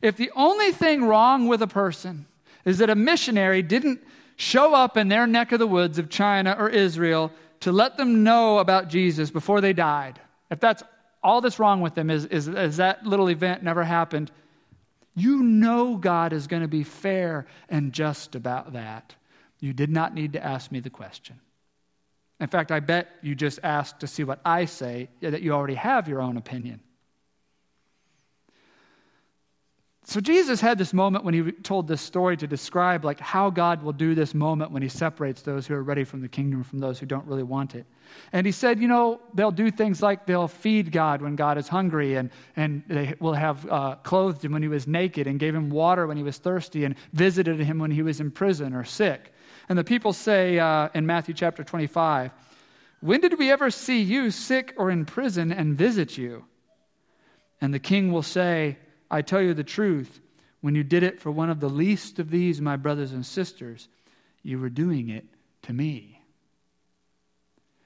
If 0.00 0.16
the 0.16 0.30
only 0.34 0.72
thing 0.72 1.04
wrong 1.04 1.46
with 1.46 1.60
a 1.60 1.66
person 1.66 2.26
is 2.64 2.78
that 2.78 2.88
a 2.88 2.94
missionary 2.94 3.62
didn't 3.62 4.00
show 4.36 4.74
up 4.74 4.96
in 4.96 5.08
their 5.08 5.26
neck 5.26 5.52
of 5.52 5.58
the 5.58 5.66
woods 5.66 5.98
of 5.98 6.08
China 6.08 6.56
or 6.58 6.68
Israel 6.68 7.30
to 7.60 7.70
let 7.70 7.96
them 7.96 8.24
know 8.24 8.58
about 8.58 8.88
Jesus 8.88 9.30
before 9.30 9.60
they 9.60 9.72
died, 9.72 10.20
if 10.50 10.58
that's 10.58 10.82
all 11.22 11.40
that's 11.40 11.58
wrong 11.58 11.80
with 11.80 11.94
them 11.94 12.10
is, 12.10 12.24
is, 12.26 12.48
is 12.48 12.78
that 12.78 13.06
little 13.06 13.30
event 13.30 13.62
never 13.62 13.84
happened, 13.84 14.32
you 15.14 15.42
know 15.42 15.96
God 15.96 16.32
is 16.32 16.46
going 16.46 16.62
to 16.62 16.68
be 16.68 16.84
fair 16.84 17.46
and 17.68 17.92
just 17.92 18.34
about 18.34 18.72
that. 18.72 19.14
You 19.60 19.72
did 19.72 19.90
not 19.90 20.14
need 20.14 20.32
to 20.32 20.44
ask 20.44 20.72
me 20.72 20.80
the 20.80 20.90
question. 20.90 21.38
In 22.40 22.48
fact, 22.48 22.72
I 22.72 22.80
bet 22.80 23.08
you 23.22 23.34
just 23.34 23.60
asked 23.62 24.00
to 24.00 24.06
see 24.06 24.24
what 24.24 24.40
I 24.44 24.64
say, 24.64 25.08
that 25.20 25.42
you 25.42 25.52
already 25.52 25.76
have 25.76 26.08
your 26.08 26.20
own 26.20 26.36
opinion. 26.36 26.80
So 30.04 30.20
Jesus 30.20 30.60
had 30.60 30.78
this 30.78 30.92
moment 30.92 31.24
when 31.24 31.32
he 31.32 31.52
told 31.52 31.86
this 31.86 32.00
story 32.00 32.36
to 32.38 32.46
describe 32.48 33.04
like 33.04 33.20
how 33.20 33.50
God 33.50 33.84
will 33.84 33.92
do 33.92 34.16
this 34.16 34.34
moment 34.34 34.72
when 34.72 34.82
he 34.82 34.88
separates 34.88 35.42
those 35.42 35.66
who 35.66 35.74
are 35.74 35.82
ready 35.82 36.02
from 36.02 36.22
the 36.22 36.28
kingdom 36.28 36.64
from 36.64 36.80
those 36.80 36.98
who 36.98 37.06
don't 37.06 37.24
really 37.26 37.44
want 37.44 37.76
it. 37.76 37.86
And 38.32 38.44
he 38.44 38.52
said, 38.52 38.80
you 38.80 38.88
know, 38.88 39.20
they'll 39.32 39.52
do 39.52 39.70
things 39.70 40.02
like 40.02 40.26
they'll 40.26 40.48
feed 40.48 40.90
God 40.90 41.22
when 41.22 41.36
God 41.36 41.56
is 41.56 41.68
hungry, 41.68 42.16
and, 42.16 42.30
and 42.56 42.82
they 42.88 43.14
will 43.20 43.32
have 43.32 43.70
uh, 43.70 43.94
clothed 44.02 44.44
him 44.44 44.52
when 44.52 44.62
he 44.62 44.68
was 44.68 44.86
naked, 44.86 45.26
and 45.26 45.38
gave 45.38 45.54
him 45.54 45.70
water 45.70 46.06
when 46.06 46.16
he 46.16 46.22
was 46.22 46.36
thirsty, 46.36 46.84
and 46.84 46.96
visited 47.12 47.60
him 47.60 47.78
when 47.78 47.90
he 47.90 48.02
was 48.02 48.20
in 48.20 48.30
prison 48.30 48.74
or 48.74 48.84
sick. 48.84 49.32
And 49.68 49.78
the 49.78 49.84
people 49.84 50.12
say 50.12 50.58
uh, 50.58 50.88
in 50.94 51.06
Matthew 51.06 51.32
chapter 51.32 51.64
25, 51.64 52.32
When 53.00 53.20
did 53.20 53.38
we 53.38 53.50
ever 53.50 53.70
see 53.70 54.02
you 54.02 54.30
sick 54.30 54.74
or 54.76 54.90
in 54.90 55.06
prison 55.06 55.52
and 55.52 55.78
visit 55.78 56.18
you? 56.18 56.44
And 57.60 57.72
the 57.72 57.78
king 57.78 58.12
will 58.12 58.22
say, 58.22 58.76
I 59.12 59.20
tell 59.20 59.42
you 59.42 59.52
the 59.52 59.62
truth, 59.62 60.20
when 60.62 60.74
you 60.74 60.82
did 60.82 61.02
it 61.02 61.20
for 61.20 61.30
one 61.30 61.50
of 61.50 61.60
the 61.60 61.68
least 61.68 62.18
of 62.18 62.30
these, 62.30 62.62
my 62.62 62.76
brothers 62.76 63.12
and 63.12 63.26
sisters, 63.26 63.88
you 64.42 64.58
were 64.58 64.70
doing 64.70 65.10
it 65.10 65.26
to 65.62 65.74
me. 65.74 66.21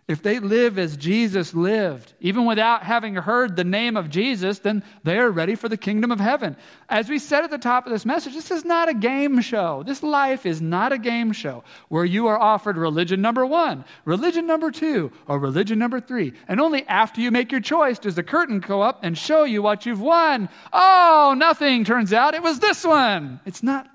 If 0.09 0.23
they 0.23 0.39
live 0.39 0.79
as 0.79 0.97
Jesus 0.97 1.53
lived, 1.53 2.13
even 2.21 2.45
without 2.45 2.85
having 2.85 3.17
heard 3.17 3.57
the 3.57 3.65
name 3.65 3.97
of 3.97 4.09
Jesus, 4.09 4.61
then 4.61 4.85
they 5.03 5.19
are 5.19 5.33
ready 5.33 5.57
for 5.57 5.69
the 5.69 5.77
kingdom 5.77 6.13
of 6.13 6.21
heaven. 6.21 6.57
As 6.89 7.09
we 7.09 7.19
said 7.19 7.43
at 7.43 7.51
the 7.51 7.59
top 7.59 7.87
of 7.87 7.93
this 7.93 8.07
message, 8.07 8.35
this 8.35 8.53
is 8.53 8.65
not 8.65 8.89
a 8.89 8.95
game 8.95 9.41
show. 9.41 9.83
This 9.83 10.05
life 10.05 10.47
is 10.47 10.63
not 10.63 10.93
a 10.93 10.99
game 10.99 11.33
show 11.33 11.65
where 11.89 12.05
you 12.05 12.29
are 12.29 12.39
offered 12.39 12.77
religion 12.77 13.21
number 13.21 13.45
one, 13.45 13.85
religion 14.05 14.47
number 14.47 14.71
two, 14.71 15.11
or 15.27 15.41
religion 15.41 15.81
number 15.81 16.01
three. 16.01 16.35
And 16.47 16.61
only 16.61 16.87
after 16.87 17.21
you 17.21 17.33
make 17.33 17.51
your 17.51 17.61
choice 17.61 17.99
does 17.99 18.15
the 18.15 18.23
curtain 18.23 18.61
go 18.61 18.83
up 18.83 19.01
and 19.03 19.19
show 19.19 19.43
you 19.43 19.61
what 19.61 19.87
you've 19.87 20.01
won. 20.01 20.49
Oh, 20.73 21.35
nothing 21.37 21.83
turns 21.83 22.13
out 22.13 22.35
it 22.35 22.45
was 22.45 22.61
this 22.61 22.85
one. 22.85 23.41
It's 23.45 23.65
not, 23.65 23.89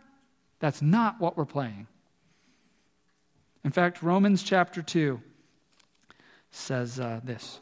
that's 0.59 0.81
not 0.81 1.21
what 1.21 1.37
we're 1.37 1.45
playing. 1.45 1.87
In 3.63 3.71
fact, 3.71 4.03
Romans 4.03 4.43
chapter 4.43 4.81
2 4.81 5.21
says 6.51 6.99
uh, 6.99 7.21
this. 7.23 7.59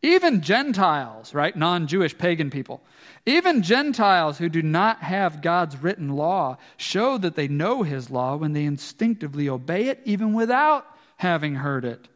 Even 0.00 0.42
Gentiles, 0.42 1.34
right, 1.34 1.56
non 1.56 1.86
Jewish 1.88 2.16
pagan 2.16 2.50
people, 2.50 2.82
even 3.26 3.62
Gentiles 3.62 4.38
who 4.38 4.48
do 4.48 4.62
not 4.62 4.98
have 5.02 5.42
God's 5.42 5.76
written 5.76 6.10
law 6.10 6.56
show 6.76 7.18
that 7.18 7.34
they 7.34 7.48
know 7.48 7.82
His 7.82 8.08
law 8.08 8.36
when 8.36 8.52
they 8.52 8.64
instinctively 8.64 9.48
obey 9.48 9.88
it, 9.88 10.00
even 10.04 10.34
without 10.34 10.86
having 11.16 11.56
heard 11.56 11.84
it. 11.84 12.08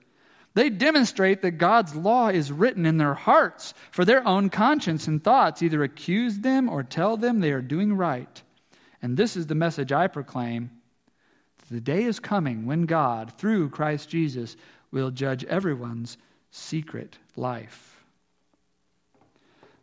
They 0.55 0.71
demonstrate 0.71 1.43
that 1.43 1.53
God's 1.53 1.95
law 1.95 2.29
is 2.29 2.53
written 2.53 2.87
in 2.87 2.99
their 2.99 3.15
hearts 3.15 3.75
for 3.91 4.05
their 4.05 4.27
own 4.27 4.49
conscience 4.49 5.09
and 5.09 5.23
thoughts, 5.23 5.63
either 5.63 5.83
accuse 5.83 6.39
them 6.39 6.69
or 6.69 6.83
tell 6.83 7.17
them 7.17 7.41
they 7.41 7.53
are 7.53 7.63
doing 7.63 7.95
right. 7.95 8.43
And 9.01 9.17
this 9.17 9.37
is 9.37 9.47
the 9.47 9.55
message 9.55 9.93
I 9.93 10.07
proclaim. 10.07 10.71
The 11.71 11.81
day 11.81 12.05
is 12.05 12.21
coming 12.21 12.67
when 12.67 12.83
God, 12.83 13.33
through 13.39 13.71
Christ 13.71 14.11
Jesus, 14.11 14.57
will 14.93 15.11
judge 15.11 15.45
everyone's 15.45 16.19
secret 16.51 17.19
life. 17.35 17.93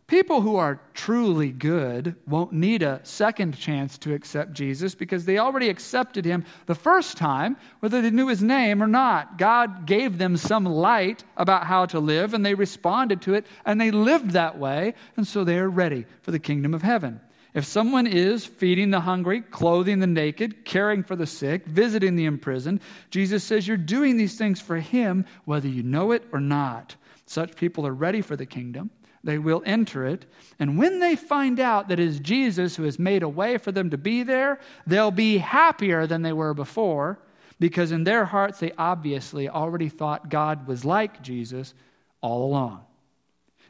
People 0.10 0.42
who 0.42 0.56
are 0.56 0.82
truly 0.96 1.52
good 1.52 2.16
won't 2.26 2.52
need 2.52 2.82
a 2.82 3.00
second 3.04 3.56
chance 3.56 3.96
to 4.00 4.16
accept 4.16 4.54
Jesus 4.54 4.96
because 4.96 5.24
they 5.24 5.38
already 5.38 5.70
accepted 5.70 6.26
him 6.26 6.46
the 6.66 6.74
first 6.74 7.16
time, 7.16 7.56
whether 7.80 8.02
they 8.02 8.10
knew 8.10 8.28
his 8.28 8.42
name 8.42 8.82
or 8.82 8.88
not. 8.88 9.38
God 9.38 9.86
gave 9.86 10.18
them 10.18 10.36
some 10.36 10.66
light 10.66 11.24
about 11.38 11.68
how 11.68 11.86
to 11.86 12.00
live, 12.00 12.34
and 12.34 12.44
they 12.44 12.56
responded 12.56 13.22
to 13.22 13.36
it, 13.36 13.46
and 13.66 13.80
they 13.80 13.92
lived 13.92 14.32
that 14.32 14.58
way, 14.58 14.96
and 15.16 15.28
so 15.28 15.44
they 15.44 15.60
are 15.60 15.70
ready 15.70 16.08
for 16.24 16.32
the 16.32 16.40
kingdom 16.40 16.74
of 16.74 16.82
heaven. 16.82 17.22
If 17.54 17.66
someone 17.66 18.06
is 18.06 18.46
feeding 18.46 18.92
the 18.92 19.00
hungry, 19.00 19.42
clothing 19.42 20.00
the 20.00 20.08
naked, 20.08 20.66
caring 20.66 21.04
for 21.04 21.16
the 21.16 21.26
sick, 21.26 21.66
visiting 21.66 22.16
the 22.16 22.26
imprisoned, 22.26 22.82
Jesus 23.10 23.44
says 23.44 23.68
you're 23.68 23.78
doing 23.78 24.18
these 24.18 24.38
things 24.38 24.62
for 24.62 24.78
Him, 24.78 25.26
whether 25.46 25.68
you 25.68 25.82
know 25.82 26.12
it 26.12 26.24
or 26.32 26.40
not. 26.40 26.96
Such 27.26 27.56
people 27.56 27.88
are 27.88 27.94
ready 27.94 28.22
for 28.22 28.36
the 28.36 28.46
kingdom. 28.46 28.92
They 29.24 29.38
will 29.38 29.64
enter 29.66 30.06
it. 30.06 30.26
And 30.60 30.78
when 30.78 31.00
they 31.00 31.16
find 31.16 31.60
out 31.60 31.90
that 31.90 32.00
it 32.00 32.08
is 32.08 32.20
Jesus 32.20 32.76
who 32.76 32.84
has 32.84 33.00
made 33.00 33.24
a 33.24 33.30
way 33.30 33.58
for 33.58 33.72
them 33.72 33.90
to 33.90 33.98
be 33.98 34.24
there, 34.24 34.60
they'll 34.88 35.12
be 35.12 35.40
happier 35.40 36.08
than 36.08 36.22
they 36.22 36.34
were 36.34 36.54
before 36.54 37.20
because 37.60 37.92
in 37.92 38.04
their 38.04 38.26
hearts 38.26 38.60
they 38.60 38.72
obviously 38.78 39.50
already 39.50 39.90
thought 39.90 40.30
God 40.30 40.68
was 40.68 40.86
like 40.86 41.22
Jesus 41.22 41.74
all 42.22 42.46
along. 42.46 42.86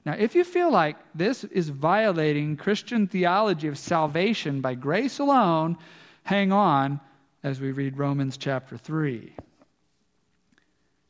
Now, 0.09 0.15
if 0.17 0.33
you 0.33 0.43
feel 0.43 0.71
like 0.71 0.97
this 1.13 1.43
is 1.43 1.69
violating 1.69 2.57
Christian 2.57 3.05
theology 3.05 3.67
of 3.67 3.77
salvation 3.77 4.59
by 4.59 4.73
grace 4.73 5.19
alone, 5.19 5.77
hang 6.23 6.51
on 6.51 6.99
as 7.43 7.61
we 7.61 7.71
read 7.71 7.95
Romans 7.95 8.35
chapter 8.35 8.75
3, 8.75 9.31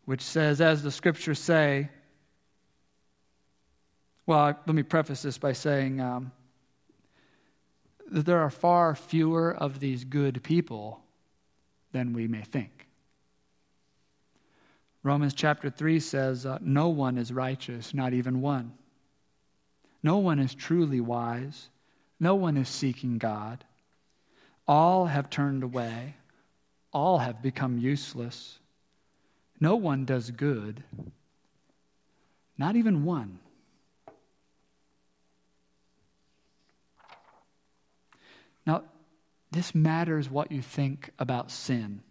which 0.04 0.22
says, 0.22 0.60
as 0.60 0.84
the 0.84 0.92
scriptures 0.92 1.40
say, 1.40 1.88
well, 4.26 4.48
let 4.68 4.76
me 4.76 4.84
preface 4.84 5.22
this 5.22 5.38
by 5.38 5.54
saying 5.54 6.02
um, 6.02 6.34
that 8.12 8.26
there 8.26 8.42
are 8.42 8.50
far 8.50 8.96
fewer 8.96 9.56
of 9.56 9.80
these 9.80 10.04
good 10.04 10.44
people 10.44 11.00
than 11.94 12.12
we 12.12 12.28
may 12.28 12.42
think. 12.42 12.90
Romans 15.04 15.34
chapter 15.34 15.70
3 15.70 16.02
says, 16.02 16.46
uh, 16.46 16.58
No 16.60 16.90
one 16.90 17.18
is 17.18 17.32
righteous, 17.32 17.94
not 17.94 18.12
even 18.12 18.42
one. 18.42 18.74
No 20.02 20.18
one 20.18 20.40
is 20.40 20.54
truly 20.54 21.02
wise. 21.02 21.70
No 22.20 22.36
one 22.36 22.58
is 22.58 22.70
seeking 22.70 23.18
God. 23.18 23.64
All 24.68 25.08
have 25.08 25.30
turned 25.30 25.64
away. 25.64 26.16
All 26.92 27.20
have 27.20 27.42
become 27.42 27.78
useless. 27.78 28.60
No 29.60 29.76
one 29.76 30.06
does 30.06 30.32
good. 30.32 30.84
Not 32.58 32.76
even 32.76 33.04
one. 33.04 33.40
Now, 38.66 38.84
this 39.52 39.74
matters 39.74 40.30
what 40.30 40.52
you 40.52 40.62
think 40.62 41.10
about 41.18 41.52
sin. 41.52 42.02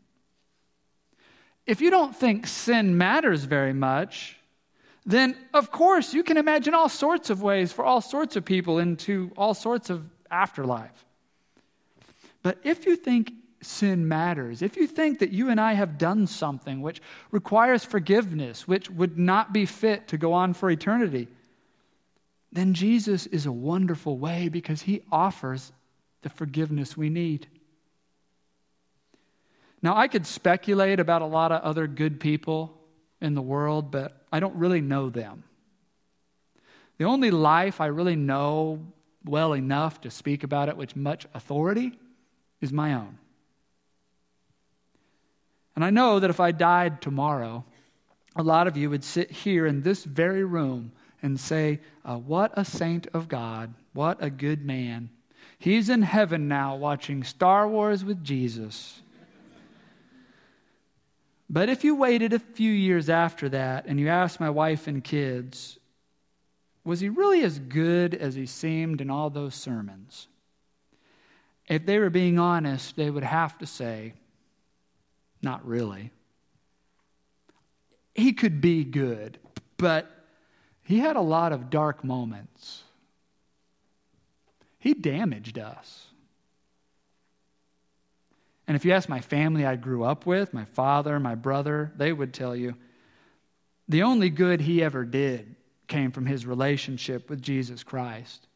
If 1.67 1.81
you 1.81 1.91
don't 1.91 2.17
think 2.17 2.47
sin 2.47 2.97
matters 2.97 3.45
very 3.45 3.75
much, 3.75 4.39
then 5.09 5.35
of 5.55 5.71
course 5.71 6.13
you 6.13 6.23
can 6.23 6.37
imagine 6.37 6.75
all 6.75 6.89
sorts 6.89 7.31
of 7.31 7.43
ways 7.43 7.73
for 7.73 7.83
all 7.83 8.03
sorts 8.03 8.37
of 8.37 8.45
people 8.45 8.79
into 8.79 9.33
all 9.39 9.55
sorts 9.55 9.89
of 9.89 10.05
afterlife. 10.31 11.07
But 12.43 12.59
if 12.63 12.85
you 12.85 12.95
think 12.95 13.33
sin 13.63 14.07
matters, 14.07 14.61
if 14.61 14.77
you 14.77 14.87
think 14.87 15.21
that 15.21 15.31
you 15.31 15.49
and 15.49 15.59
I 15.59 15.73
have 15.73 15.97
done 15.97 16.27
something 16.27 16.83
which 16.83 17.01
requires 17.31 17.85
forgiveness, 17.85 18.69
which 18.69 18.91
would 18.91 19.19
not 19.19 19.53
be 19.53 19.65
fit 19.65 20.09
to 20.09 20.19
go 20.19 20.35
on 20.35 20.53
for 20.53 20.71
eternity, 20.71 21.27
then 22.53 22.75
Jesus 22.75 23.27
is 23.27 23.47
a 23.47 23.53
wonderful 23.53 24.19
way 24.19 24.49
because 24.49 24.83
he 24.83 25.03
offers 25.11 25.73
the 26.21 26.29
forgiveness 26.29 26.99
we 26.99 27.09
need. 27.09 27.47
Now, 29.81 29.97
I 29.97 30.09
could 30.09 30.27
speculate 30.27 31.01
about 31.01 31.23
a 31.23 31.27
lot 31.27 31.51
of 31.51 31.63
other 31.63 31.87
good 31.87 32.21
people 32.21 32.78
in 33.21 33.35
the 33.35 33.43
world, 33.43 33.91
but 33.91 34.25
I 34.33 34.41
don't 34.41 34.57
really 34.57 34.81
know 34.81 35.11
them. 35.11 35.45
The 36.99 37.05
only 37.05 37.31
life 37.31 37.81
I 37.81 37.87
really 37.87 38.17
know 38.17 38.81
well 39.25 39.53
enough 39.55 40.01
to 40.03 40.11
speak 40.11 40.43
about 40.43 40.69
it 40.69 40.77
with 40.77 40.97
much 40.97 41.27
authority 41.35 41.99
is 42.61 42.73
my 42.73 42.95
own. 42.95 43.19
And 45.77 45.85
I 45.85 45.91
know 45.91 46.19
that 46.19 46.31
if 46.31 46.41
I 46.41 46.51
died 46.51 47.01
tomorrow, 47.01 47.65
a 48.35 48.43
lot 48.43 48.67
of 48.67 48.77
you 48.77 48.91
would 48.91 49.05
sit 49.05 49.31
here 49.31 49.67
in 49.67 49.83
this 49.83 50.05
very 50.05 50.45
room 50.45 50.93
and 51.23 51.39
say, 51.39 51.81
uh, 52.05 52.17
What 52.17 52.53
a 52.57 52.65
saint 52.65 53.07
of 53.15 53.29
God, 53.29 53.75
what 53.93 54.23
a 54.23 54.31
good 54.31 54.65
man. 54.65 55.11
He's 55.59 55.89
in 55.89 56.03
heaven 56.03 56.47
now 56.47 56.77
watching 56.77 57.25
Star 57.25 57.69
Wars 57.69 58.05
with 58.05 58.23
Jesus. 58.23 59.03
But 61.51 61.69
if 61.69 61.83
you 61.83 61.95
waited 61.95 62.33
a 62.33 62.39
few 62.39 62.71
years 62.71 63.09
after 63.09 63.49
that 63.49 63.87
and 63.87 63.99
you 63.99 64.09
asked 64.09 64.39
my 64.39 64.51
wife 64.51 64.87
and 64.87 65.03
kids, 65.03 65.79
was 66.85 67.01
he 67.01 67.09
really 67.09 67.43
as 67.43 67.59
good 67.59 68.15
as 68.15 68.35
he 68.35 68.47
seemed 68.47 69.01
in 69.01 69.11
all 69.11 69.31
those 69.31 69.55
sermons? 69.55 70.29
If 71.69 71.87
they 71.87 71.99
were 71.99 72.11
being 72.11 72.39
honest, 72.39 72.97
they 72.97 73.11
would 73.11 73.25
have 73.25 73.57
to 73.59 73.67
say, 73.67 74.15
not 75.43 75.67
really. 75.67 76.11
He 78.15 78.33
could 78.33 78.61
be 78.61 78.85
good, 78.85 79.39
but 79.77 80.11
he 80.83 80.99
had 80.99 81.17
a 81.17 81.21
lot 81.21 81.53
of 81.53 81.71
dark 81.71 82.03
moments. 82.03 82.83
He 84.79 84.95
damaged 84.95 85.59
us. 85.59 86.08
And 88.69 88.77
if 88.77 88.85
you 88.85 88.93
ask 88.93 89.09
my 89.09 89.21
family 89.21 89.65
I 89.65 89.77
grew 89.77 90.05
up 90.05 90.27
with, 90.27 90.53
my 90.53 90.67
father, 90.67 91.19
my 91.19 91.35
brother, 91.35 91.91
they 91.97 92.13
would 92.13 92.35
tell 92.35 92.55
you 92.55 92.75
the 93.89 94.03
only 94.03 94.29
good 94.29 94.61
he 94.61 94.83
ever 94.85 95.07
did 95.07 95.57
came 95.89 96.13
from 96.13 96.27
his 96.27 96.45
relationship 96.45 97.31
with 97.31 97.41
Jesus 97.41 97.83
Christ. 97.83 98.47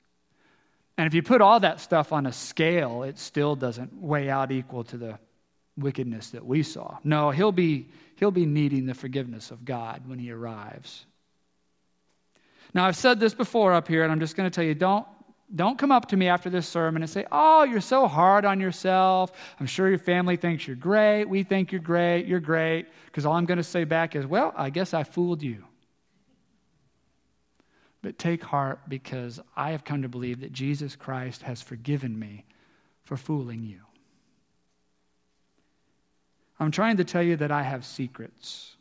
And 0.98 1.06
if 1.06 1.14
you 1.14 1.22
put 1.22 1.40
all 1.40 1.58
that 1.60 1.80
stuff 1.80 2.12
on 2.12 2.26
a 2.26 2.32
scale, 2.32 3.02
it 3.04 3.18
still 3.18 3.56
doesn't 3.56 3.94
weigh 3.94 4.28
out 4.28 4.52
equal 4.52 4.84
to 4.84 4.98
the 4.98 5.18
wickedness 5.78 6.30
that 6.30 6.44
we 6.44 6.62
saw. 6.62 6.98
No, 7.02 7.30
he'll 7.30 7.50
be, 7.50 7.88
he'll 8.16 8.30
be 8.30 8.44
needing 8.44 8.84
the 8.84 8.92
forgiveness 8.92 9.50
of 9.50 9.64
God 9.64 10.02
when 10.06 10.18
he 10.18 10.30
arrives. 10.30 11.06
Now, 12.74 12.84
I've 12.84 12.96
said 12.96 13.18
this 13.18 13.32
before 13.32 13.72
up 13.72 13.88
here, 13.88 14.02
and 14.02 14.12
I'm 14.12 14.20
just 14.20 14.36
going 14.36 14.50
to 14.50 14.54
tell 14.54 14.64
you 14.64 14.74
don't, 14.74 15.06
don't 15.54 15.78
come 15.78 15.92
up 15.92 16.08
to 16.08 16.16
me 16.16 16.28
after 16.28 16.48
this 16.48 16.66
sermon 16.66 17.02
and 17.02 17.10
say, 17.10 17.26
Oh, 17.30 17.64
you're 17.64 17.80
so 17.80 18.08
hard 18.08 18.44
on 18.44 18.60
yourself. 18.60 19.32
I'm 19.60 19.66
sure 19.66 19.88
your 19.88 19.98
family 19.98 20.36
thinks 20.36 20.66
you're 20.66 20.76
great. 20.76 21.24
We 21.24 21.42
think 21.42 21.72
you're 21.72 21.80
great. 21.80 22.26
You're 22.26 22.40
great. 22.40 22.86
Because 23.06 23.26
all 23.26 23.34
I'm 23.34 23.44
going 23.44 23.58
to 23.58 23.64
say 23.64 23.84
back 23.84 24.16
is, 24.16 24.26
Well, 24.26 24.52
I 24.56 24.70
guess 24.70 24.94
I 24.94 25.04
fooled 25.04 25.42
you. 25.42 25.64
But 28.00 28.18
take 28.18 28.42
heart 28.42 28.80
because 28.88 29.40
I 29.54 29.70
have 29.72 29.84
come 29.84 30.02
to 30.02 30.08
believe 30.08 30.40
that 30.40 30.52
Jesus 30.52 30.96
Christ 30.96 31.42
has 31.42 31.62
forgiven 31.62 32.18
me 32.18 32.44
for 33.04 33.16
fooling 33.16 33.62
you. 33.62 33.80
I'm 36.58 36.70
trying 36.70 36.96
to 36.96 37.04
tell 37.04 37.22
you 37.22 37.36
that 37.36 37.50
I 37.50 37.62
have 37.62 37.84
secrets. 37.84 38.76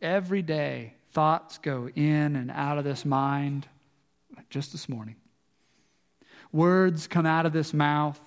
Every 0.00 0.42
day, 0.42 0.94
thoughts 1.12 1.58
go 1.58 1.88
in 1.94 2.36
and 2.36 2.50
out 2.50 2.78
of 2.78 2.84
this 2.84 3.04
mind, 3.04 3.66
just 4.50 4.72
this 4.72 4.88
morning. 4.88 5.16
Words 6.52 7.06
come 7.06 7.26
out 7.26 7.46
of 7.46 7.52
this 7.52 7.74
mouth. 7.74 8.20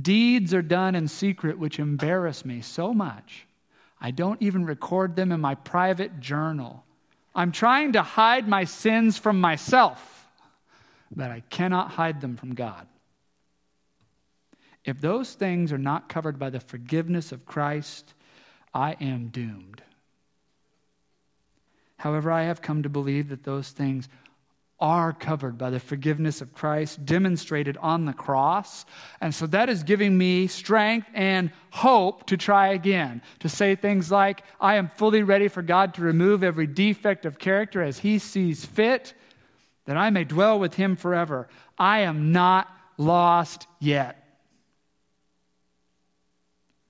Deeds 0.00 0.54
are 0.54 0.62
done 0.62 0.94
in 0.94 1.08
secret 1.08 1.58
which 1.58 1.78
embarrass 1.78 2.44
me 2.44 2.60
so 2.60 2.94
much. 2.94 3.46
I 4.00 4.10
don't 4.10 4.40
even 4.42 4.64
record 4.64 5.16
them 5.16 5.32
in 5.32 5.40
my 5.40 5.54
private 5.54 6.20
journal. 6.20 6.84
I'm 7.34 7.52
trying 7.52 7.92
to 7.92 8.02
hide 8.02 8.48
my 8.48 8.64
sins 8.64 9.18
from 9.18 9.40
myself, 9.40 10.26
but 11.14 11.30
I 11.30 11.40
cannot 11.50 11.92
hide 11.92 12.20
them 12.20 12.36
from 12.36 12.54
God. 12.54 12.86
If 14.84 15.00
those 15.00 15.34
things 15.34 15.72
are 15.72 15.78
not 15.78 16.08
covered 16.08 16.38
by 16.38 16.50
the 16.50 16.60
forgiveness 16.60 17.30
of 17.32 17.46
Christ, 17.46 18.14
I 18.74 18.96
am 19.00 19.28
doomed. 19.28 19.82
However, 21.98 22.32
I 22.32 22.42
have 22.44 22.62
come 22.62 22.82
to 22.82 22.88
believe 22.88 23.28
that 23.28 23.44
those 23.44 23.70
things 23.70 24.08
are 24.82 25.12
covered 25.12 25.56
by 25.56 25.70
the 25.70 25.78
forgiveness 25.78 26.40
of 26.40 26.52
Christ 26.52 27.06
demonstrated 27.06 27.76
on 27.76 28.04
the 28.04 28.12
cross. 28.12 28.84
And 29.20 29.32
so 29.32 29.46
that 29.46 29.68
is 29.68 29.84
giving 29.84 30.18
me 30.18 30.48
strength 30.48 31.06
and 31.14 31.52
hope 31.70 32.26
to 32.26 32.36
try 32.36 32.70
again, 32.70 33.22
to 33.38 33.48
say 33.48 33.76
things 33.76 34.10
like, 34.10 34.42
I 34.60 34.74
am 34.74 34.88
fully 34.88 35.22
ready 35.22 35.46
for 35.46 35.62
God 35.62 35.94
to 35.94 36.02
remove 36.02 36.42
every 36.42 36.66
defect 36.66 37.24
of 37.24 37.38
character 37.38 37.80
as 37.80 38.00
He 38.00 38.18
sees 38.18 38.64
fit, 38.64 39.14
that 39.84 39.96
I 39.96 40.10
may 40.10 40.24
dwell 40.24 40.58
with 40.58 40.74
Him 40.74 40.96
forever. 40.96 41.48
I 41.78 42.00
am 42.00 42.32
not 42.32 42.68
lost 42.98 43.68
yet. 43.78 44.18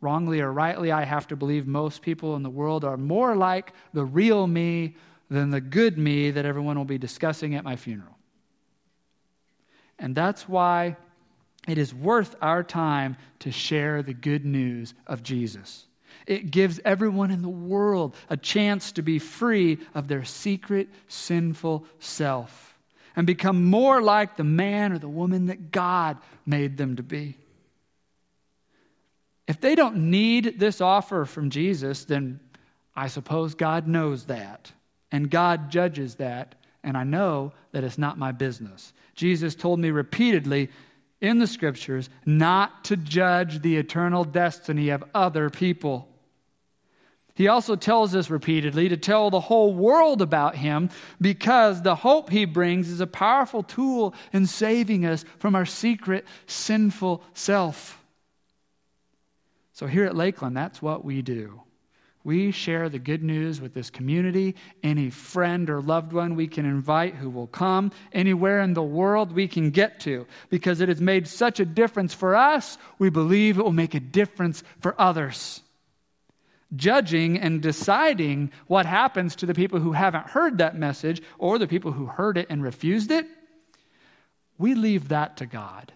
Wrongly 0.00 0.40
or 0.40 0.50
rightly, 0.50 0.90
I 0.90 1.04
have 1.04 1.28
to 1.28 1.36
believe 1.36 1.66
most 1.66 2.00
people 2.00 2.36
in 2.36 2.42
the 2.42 2.48
world 2.48 2.86
are 2.86 2.96
more 2.96 3.36
like 3.36 3.74
the 3.92 4.04
real 4.06 4.46
me 4.46 4.96
than 5.32 5.50
the 5.50 5.60
good 5.60 5.96
me 5.98 6.30
that 6.30 6.44
everyone 6.44 6.76
will 6.76 6.84
be 6.84 6.98
discussing 6.98 7.54
at 7.54 7.64
my 7.64 7.76
funeral. 7.76 8.16
And 9.98 10.14
that's 10.14 10.48
why 10.48 10.96
it 11.66 11.78
is 11.78 11.94
worth 11.94 12.34
our 12.42 12.62
time 12.62 13.16
to 13.40 13.50
share 13.50 14.02
the 14.02 14.14
good 14.14 14.44
news 14.44 14.94
of 15.06 15.22
Jesus. 15.22 15.86
It 16.26 16.50
gives 16.50 16.80
everyone 16.84 17.30
in 17.30 17.40
the 17.40 17.48
world 17.48 18.14
a 18.28 18.36
chance 18.36 18.92
to 18.92 19.02
be 19.02 19.18
free 19.18 19.78
of 19.94 20.08
their 20.08 20.24
secret 20.24 20.88
sinful 21.08 21.86
self 21.98 22.76
and 23.16 23.26
become 23.26 23.64
more 23.64 24.02
like 24.02 24.36
the 24.36 24.44
man 24.44 24.92
or 24.92 24.98
the 24.98 25.08
woman 25.08 25.46
that 25.46 25.70
God 25.70 26.18
made 26.44 26.76
them 26.76 26.96
to 26.96 27.02
be. 27.02 27.36
If 29.48 29.60
they 29.60 29.74
don't 29.74 30.10
need 30.10 30.58
this 30.58 30.80
offer 30.80 31.24
from 31.24 31.50
Jesus, 31.50 32.04
then 32.04 32.40
I 32.94 33.08
suppose 33.08 33.54
God 33.54 33.88
knows 33.88 34.26
that 34.26 34.72
and 35.12 35.30
God 35.30 35.70
judges 35.70 36.16
that, 36.16 36.54
and 36.82 36.96
I 36.96 37.04
know 37.04 37.52
that 37.70 37.84
it's 37.84 37.98
not 37.98 38.18
my 38.18 38.32
business. 38.32 38.92
Jesus 39.14 39.54
told 39.54 39.78
me 39.78 39.90
repeatedly 39.90 40.70
in 41.20 41.38
the 41.38 41.46
scriptures 41.46 42.10
not 42.26 42.84
to 42.84 42.96
judge 42.96 43.62
the 43.62 43.76
eternal 43.76 44.24
destiny 44.24 44.88
of 44.88 45.04
other 45.14 45.50
people. 45.50 46.08
He 47.34 47.48
also 47.48 47.76
tells 47.76 48.14
us 48.14 48.28
repeatedly 48.28 48.88
to 48.90 48.96
tell 48.96 49.30
the 49.30 49.40
whole 49.40 49.72
world 49.72 50.20
about 50.20 50.56
him 50.56 50.90
because 51.20 51.80
the 51.80 51.94
hope 51.94 52.28
he 52.28 52.44
brings 52.44 52.88
is 52.88 53.00
a 53.00 53.06
powerful 53.06 53.62
tool 53.62 54.14
in 54.32 54.46
saving 54.46 55.06
us 55.06 55.24
from 55.38 55.54
our 55.54 55.64
secret 55.64 56.26
sinful 56.46 57.22
self. 57.32 57.98
So, 59.72 59.86
here 59.86 60.04
at 60.04 60.14
Lakeland, 60.14 60.56
that's 60.56 60.82
what 60.82 61.04
we 61.04 61.22
do. 61.22 61.62
We 62.24 62.52
share 62.52 62.88
the 62.88 62.98
good 63.00 63.22
news 63.22 63.60
with 63.60 63.74
this 63.74 63.90
community. 63.90 64.54
Any 64.82 65.10
friend 65.10 65.68
or 65.68 65.80
loved 65.80 66.12
one 66.12 66.36
we 66.36 66.46
can 66.46 66.64
invite 66.64 67.16
who 67.16 67.28
will 67.28 67.48
come, 67.48 67.90
anywhere 68.12 68.60
in 68.60 68.74
the 68.74 68.82
world 68.82 69.32
we 69.32 69.48
can 69.48 69.70
get 69.70 70.00
to, 70.00 70.26
because 70.48 70.80
it 70.80 70.88
has 70.88 71.00
made 71.00 71.26
such 71.26 71.58
a 71.58 71.64
difference 71.64 72.14
for 72.14 72.36
us, 72.36 72.78
we 72.98 73.10
believe 73.10 73.58
it 73.58 73.64
will 73.64 73.72
make 73.72 73.94
a 73.94 74.00
difference 74.00 74.62
for 74.80 74.94
others. 75.00 75.62
Judging 76.74 77.38
and 77.38 77.60
deciding 77.60 78.50
what 78.66 78.86
happens 78.86 79.36
to 79.36 79.46
the 79.46 79.54
people 79.54 79.80
who 79.80 79.92
haven't 79.92 80.28
heard 80.28 80.58
that 80.58 80.76
message 80.76 81.20
or 81.38 81.58
the 81.58 81.66
people 81.66 81.92
who 81.92 82.06
heard 82.06 82.38
it 82.38 82.46
and 82.48 82.62
refused 82.62 83.10
it, 83.10 83.26
we 84.58 84.74
leave 84.74 85.08
that 85.08 85.36
to 85.38 85.46
God. 85.46 85.92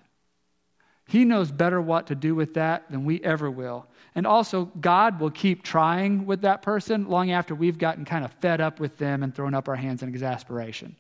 He 1.09 1.25
knows 1.25 1.53
better 1.53 1.81
what 1.81 2.09
to 2.09 2.15
do 2.15 2.35
with 2.35 2.55
that 2.55 2.91
than 2.91 3.05
we 3.05 3.21
ever 3.23 3.51
will. 3.51 3.87
And 4.15 4.27
also, 4.27 4.65
God 4.81 5.21
will 5.21 5.31
keep 5.31 5.63
trying 5.63 6.27
with 6.27 6.41
that 6.41 6.63
person 6.63 7.09
long 7.09 7.31
after 7.31 7.55
we've 7.55 7.79
gotten 7.79 8.05
kind 8.05 8.25
of 8.25 8.33
fed 8.35 8.61
up 8.61 8.81
with 8.81 8.99
them 8.99 9.23
and 9.23 9.35
thrown 9.35 9.55
up 9.55 9.69
our 9.69 9.77
hands 9.77 10.03
in 10.03 10.09
exasperation. 10.09 10.97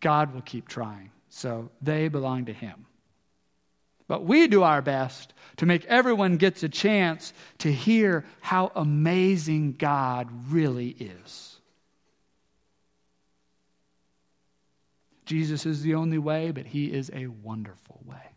God 0.00 0.34
will 0.34 0.42
keep 0.42 0.68
trying. 0.68 1.10
So 1.30 1.70
they 1.80 2.08
belong 2.08 2.46
to 2.46 2.52
Him. 2.52 2.86
But 4.08 4.24
we 4.24 4.48
do 4.48 4.64
our 4.64 4.82
best 4.82 5.32
to 5.58 5.66
make 5.66 5.84
everyone 5.86 6.36
gets 6.36 6.62
a 6.62 6.68
chance 6.68 7.32
to 7.58 7.72
hear 7.72 8.24
how 8.40 8.72
amazing 8.74 9.76
God 9.78 10.28
really 10.50 10.88
is. 10.88 11.56
Jesus 15.24 15.64
is 15.64 15.82
the 15.82 15.94
only 15.94 16.18
way, 16.18 16.50
but 16.50 16.66
He 16.66 16.92
is 16.92 17.08
a 17.14 17.28
wonderful 17.28 18.00
way. 18.04 18.29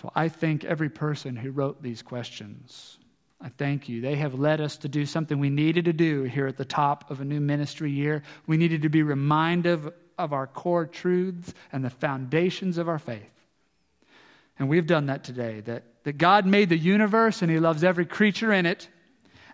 So 0.00 0.12
I 0.14 0.28
thank 0.28 0.64
every 0.64 0.90
person 0.90 1.34
who 1.34 1.50
wrote 1.50 1.82
these 1.82 2.02
questions. 2.02 2.98
I 3.40 3.48
thank 3.48 3.88
you. 3.88 4.00
They 4.00 4.14
have 4.14 4.34
led 4.34 4.60
us 4.60 4.76
to 4.78 4.88
do 4.88 5.04
something 5.04 5.40
we 5.40 5.50
needed 5.50 5.86
to 5.86 5.92
do 5.92 6.22
here 6.22 6.46
at 6.46 6.56
the 6.56 6.64
top 6.64 7.10
of 7.10 7.20
a 7.20 7.24
new 7.24 7.40
ministry 7.40 7.90
year. 7.90 8.22
We 8.46 8.56
needed 8.56 8.82
to 8.82 8.88
be 8.88 9.02
reminded 9.02 9.72
of, 9.72 9.92
of 10.16 10.32
our 10.32 10.46
core 10.46 10.86
truths 10.86 11.52
and 11.72 11.84
the 11.84 11.90
foundations 11.90 12.78
of 12.78 12.88
our 12.88 13.00
faith. 13.00 13.30
And 14.56 14.68
we've 14.68 14.86
done 14.86 15.06
that 15.06 15.24
today 15.24 15.62
that, 15.62 15.82
that 16.04 16.16
God 16.16 16.46
made 16.46 16.68
the 16.68 16.78
universe 16.78 17.42
and 17.42 17.50
He 17.50 17.58
loves 17.58 17.82
every 17.82 18.06
creature 18.06 18.52
in 18.52 18.66
it. 18.66 18.88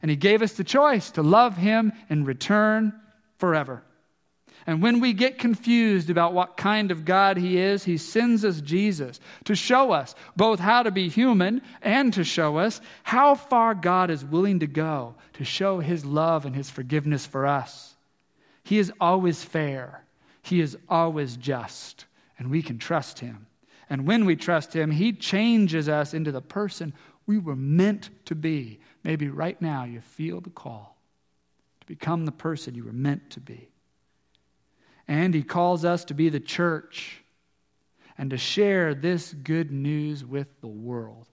And 0.03 0.11
He 0.11 0.17
gave 0.17 0.43
us 0.43 0.53
the 0.53 0.65
choice 0.65 1.11
to 1.13 1.23
love 1.23 1.57
Him 1.57 1.95
in 2.11 2.27
return 2.27 2.93
forever. 3.39 3.83
And 4.67 4.81
when 4.81 5.01
we 5.01 5.13
get 5.13 5.39
confused 5.39 6.09
about 6.09 6.33
what 6.33 6.57
kind 6.57 6.91
of 6.91 7.05
God 7.05 7.37
He 7.37 7.59
is, 7.59 7.85
He 7.85 7.99
sends 7.99 8.45
us 8.45 8.61
Jesus 8.63 9.21
to 9.45 9.55
show 9.55 9.93
us 9.93 10.15
both 10.37 10.59
how 10.59 10.83
to 10.83 10.91
be 10.91 11.09
human 11.09 11.61
and 11.83 12.13
to 12.15 12.25
show 12.25 12.57
us 12.57 12.81
how 13.03 13.35
far 13.35 13.75
God 13.75 14.11
is 14.11 14.25
willing 14.25 14.61
to 14.61 14.67
go 14.67 15.15
to 15.35 15.45
show 15.45 15.81
His 15.81 16.05
love 16.05 16.47
and 16.47 16.57
His 16.57 16.71
forgiveness 16.71 17.27
for 17.27 17.47
us. 17.47 17.95
He 18.63 18.79
is 18.79 18.91
always 19.01 19.45
fair, 19.45 20.03
He 20.43 20.61
is 20.61 20.79
always 20.89 21.37
just, 21.37 22.07
and 22.39 22.51
we 22.51 22.63
can 22.63 22.79
trust 22.79 23.19
Him. 23.19 23.47
And 23.91 24.07
when 24.07 24.25
we 24.25 24.35
trust 24.35 24.73
Him, 24.73 24.91
He 24.91 25.13
changes 25.13 25.91
us 25.91 26.15
into 26.15 26.33
the 26.33 26.41
person 26.41 26.95
we 27.27 27.39
were 27.39 27.57
meant 27.57 28.09
to 28.27 28.35
be. 28.35 28.81
Maybe 29.03 29.29
right 29.29 29.61
now 29.61 29.85
you 29.85 30.01
feel 30.01 30.41
the 30.41 30.49
call 30.49 30.97
to 31.81 31.87
become 31.87 32.25
the 32.25 32.33
person 32.33 32.75
you 32.75 32.85
were 32.85 32.93
meant 32.93 33.29
to 33.31 33.41
be. 33.41 33.69
And 35.07 35.35
he 35.35 35.43
calls 35.43 35.85
us 35.85 36.05
to 36.07 36.15
be 36.15 36.29
the 36.29 36.41
church 36.41 37.23
and 38.17 38.31
to 38.31 38.37
share 38.37 38.95
this 38.95 39.33
good 39.33 39.71
news 39.71 40.25
with 40.25 40.61
the 40.61 40.69
world. 40.69 41.27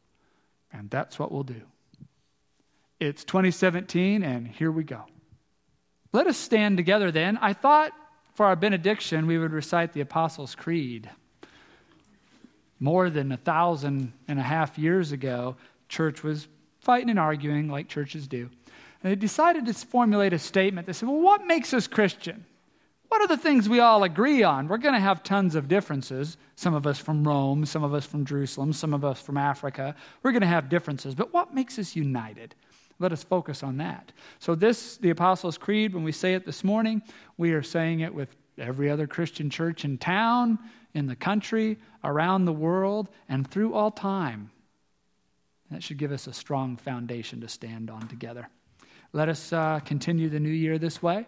And 0.73 0.89
that's 0.89 1.19
what 1.19 1.31
we'll 1.31 1.43
do. 1.43 1.61
It's 2.99 3.23
2017, 3.23 4.23
and 4.23 4.47
here 4.47 4.71
we 4.71 4.83
go. 4.83 5.05
Let 6.13 6.27
us 6.27 6.37
stand 6.37 6.77
together 6.77 7.11
then. 7.11 7.37
I 7.37 7.53
thought 7.53 7.93
for 8.35 8.45
our 8.45 8.55
benediction 8.55 9.27
we 9.27 9.37
would 9.37 9.51
recite 9.51 9.93
the 9.93 10.01
Apostles' 10.01 10.55
Creed. 10.55 11.09
More 12.79 13.09
than 13.09 13.31
a 13.31 13.37
thousand 13.37 14.13
and 14.27 14.39
a 14.39 14.43
half 14.43 14.77
years 14.77 15.11
ago, 15.11 15.55
church 15.87 16.23
was 16.23 16.47
fighting 16.79 17.09
and 17.09 17.19
arguing 17.19 17.69
like 17.69 17.87
churches 17.87 18.27
do. 18.27 18.49
And 19.03 19.11
they 19.11 19.15
decided 19.15 19.65
to 19.65 19.73
formulate 19.73 20.33
a 20.33 20.39
statement 20.39 20.87
that 20.87 20.95
said, 20.95 21.09
Well, 21.09 21.21
what 21.21 21.45
makes 21.45 21.73
us 21.73 21.87
Christian? 21.87 22.45
What 23.11 23.21
are 23.21 23.27
the 23.27 23.35
things 23.35 23.67
we 23.67 23.81
all 23.81 24.05
agree 24.05 24.41
on? 24.41 24.69
We're 24.69 24.77
going 24.77 24.93
to 24.93 25.01
have 25.01 25.21
tons 25.21 25.55
of 25.55 25.67
differences. 25.67 26.37
Some 26.55 26.73
of 26.73 26.87
us 26.87 26.97
from 26.97 27.27
Rome, 27.27 27.65
some 27.65 27.83
of 27.83 27.93
us 27.93 28.05
from 28.05 28.23
Jerusalem, 28.23 28.71
some 28.71 28.93
of 28.93 29.03
us 29.03 29.19
from 29.19 29.35
Africa. 29.35 29.93
We're 30.23 30.31
going 30.31 30.43
to 30.43 30.47
have 30.47 30.69
differences. 30.69 31.13
But 31.13 31.33
what 31.33 31.53
makes 31.53 31.77
us 31.77 31.93
united? 31.93 32.55
Let 32.99 33.11
us 33.11 33.21
focus 33.21 33.63
on 33.63 33.75
that. 33.79 34.13
So, 34.39 34.55
this, 34.55 34.95
the 34.95 35.09
Apostles' 35.09 35.57
Creed, 35.57 35.93
when 35.93 36.05
we 36.05 36.13
say 36.13 36.35
it 36.35 36.45
this 36.45 36.63
morning, 36.63 37.01
we 37.35 37.51
are 37.51 37.61
saying 37.61 37.99
it 37.99 38.15
with 38.15 38.29
every 38.57 38.89
other 38.89 39.07
Christian 39.07 39.49
church 39.49 39.83
in 39.83 39.97
town, 39.97 40.57
in 40.93 41.05
the 41.05 41.15
country, 41.17 41.77
around 42.05 42.45
the 42.45 42.53
world, 42.53 43.09
and 43.27 43.45
through 43.45 43.73
all 43.73 43.91
time. 43.91 44.49
That 45.69 45.83
should 45.83 45.97
give 45.97 46.13
us 46.13 46.27
a 46.27 46.33
strong 46.33 46.77
foundation 46.77 47.41
to 47.41 47.49
stand 47.49 47.89
on 47.89 48.07
together. 48.07 48.47
Let 49.11 49.27
us 49.27 49.51
uh, 49.51 49.81
continue 49.81 50.29
the 50.29 50.39
new 50.39 50.49
year 50.49 50.77
this 50.77 51.03
way. 51.03 51.27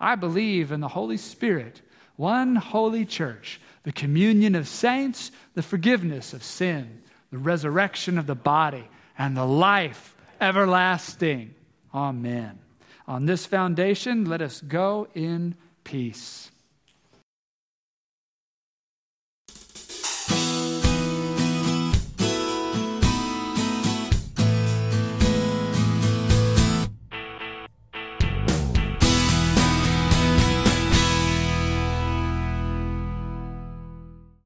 I 0.00 0.14
believe 0.14 0.72
in 0.72 0.80
the 0.80 0.88
Holy 0.88 1.18
Spirit, 1.18 1.82
one 2.16 2.56
holy 2.56 3.04
church, 3.04 3.60
the 3.82 3.92
communion 3.92 4.54
of 4.54 4.66
saints, 4.66 5.30
the 5.54 5.62
forgiveness 5.62 6.32
of 6.32 6.42
sin, 6.42 7.02
the 7.30 7.38
resurrection 7.38 8.18
of 8.18 8.26
the 8.26 8.34
body, 8.34 8.88
and 9.18 9.36
the 9.36 9.44
life 9.44 10.16
everlasting. 10.40 11.54
Amen. 11.94 12.58
On 13.06 13.26
this 13.26 13.44
foundation, 13.46 14.24
let 14.24 14.40
us 14.40 14.60
go 14.60 15.08
in 15.14 15.54
peace. 15.84 16.49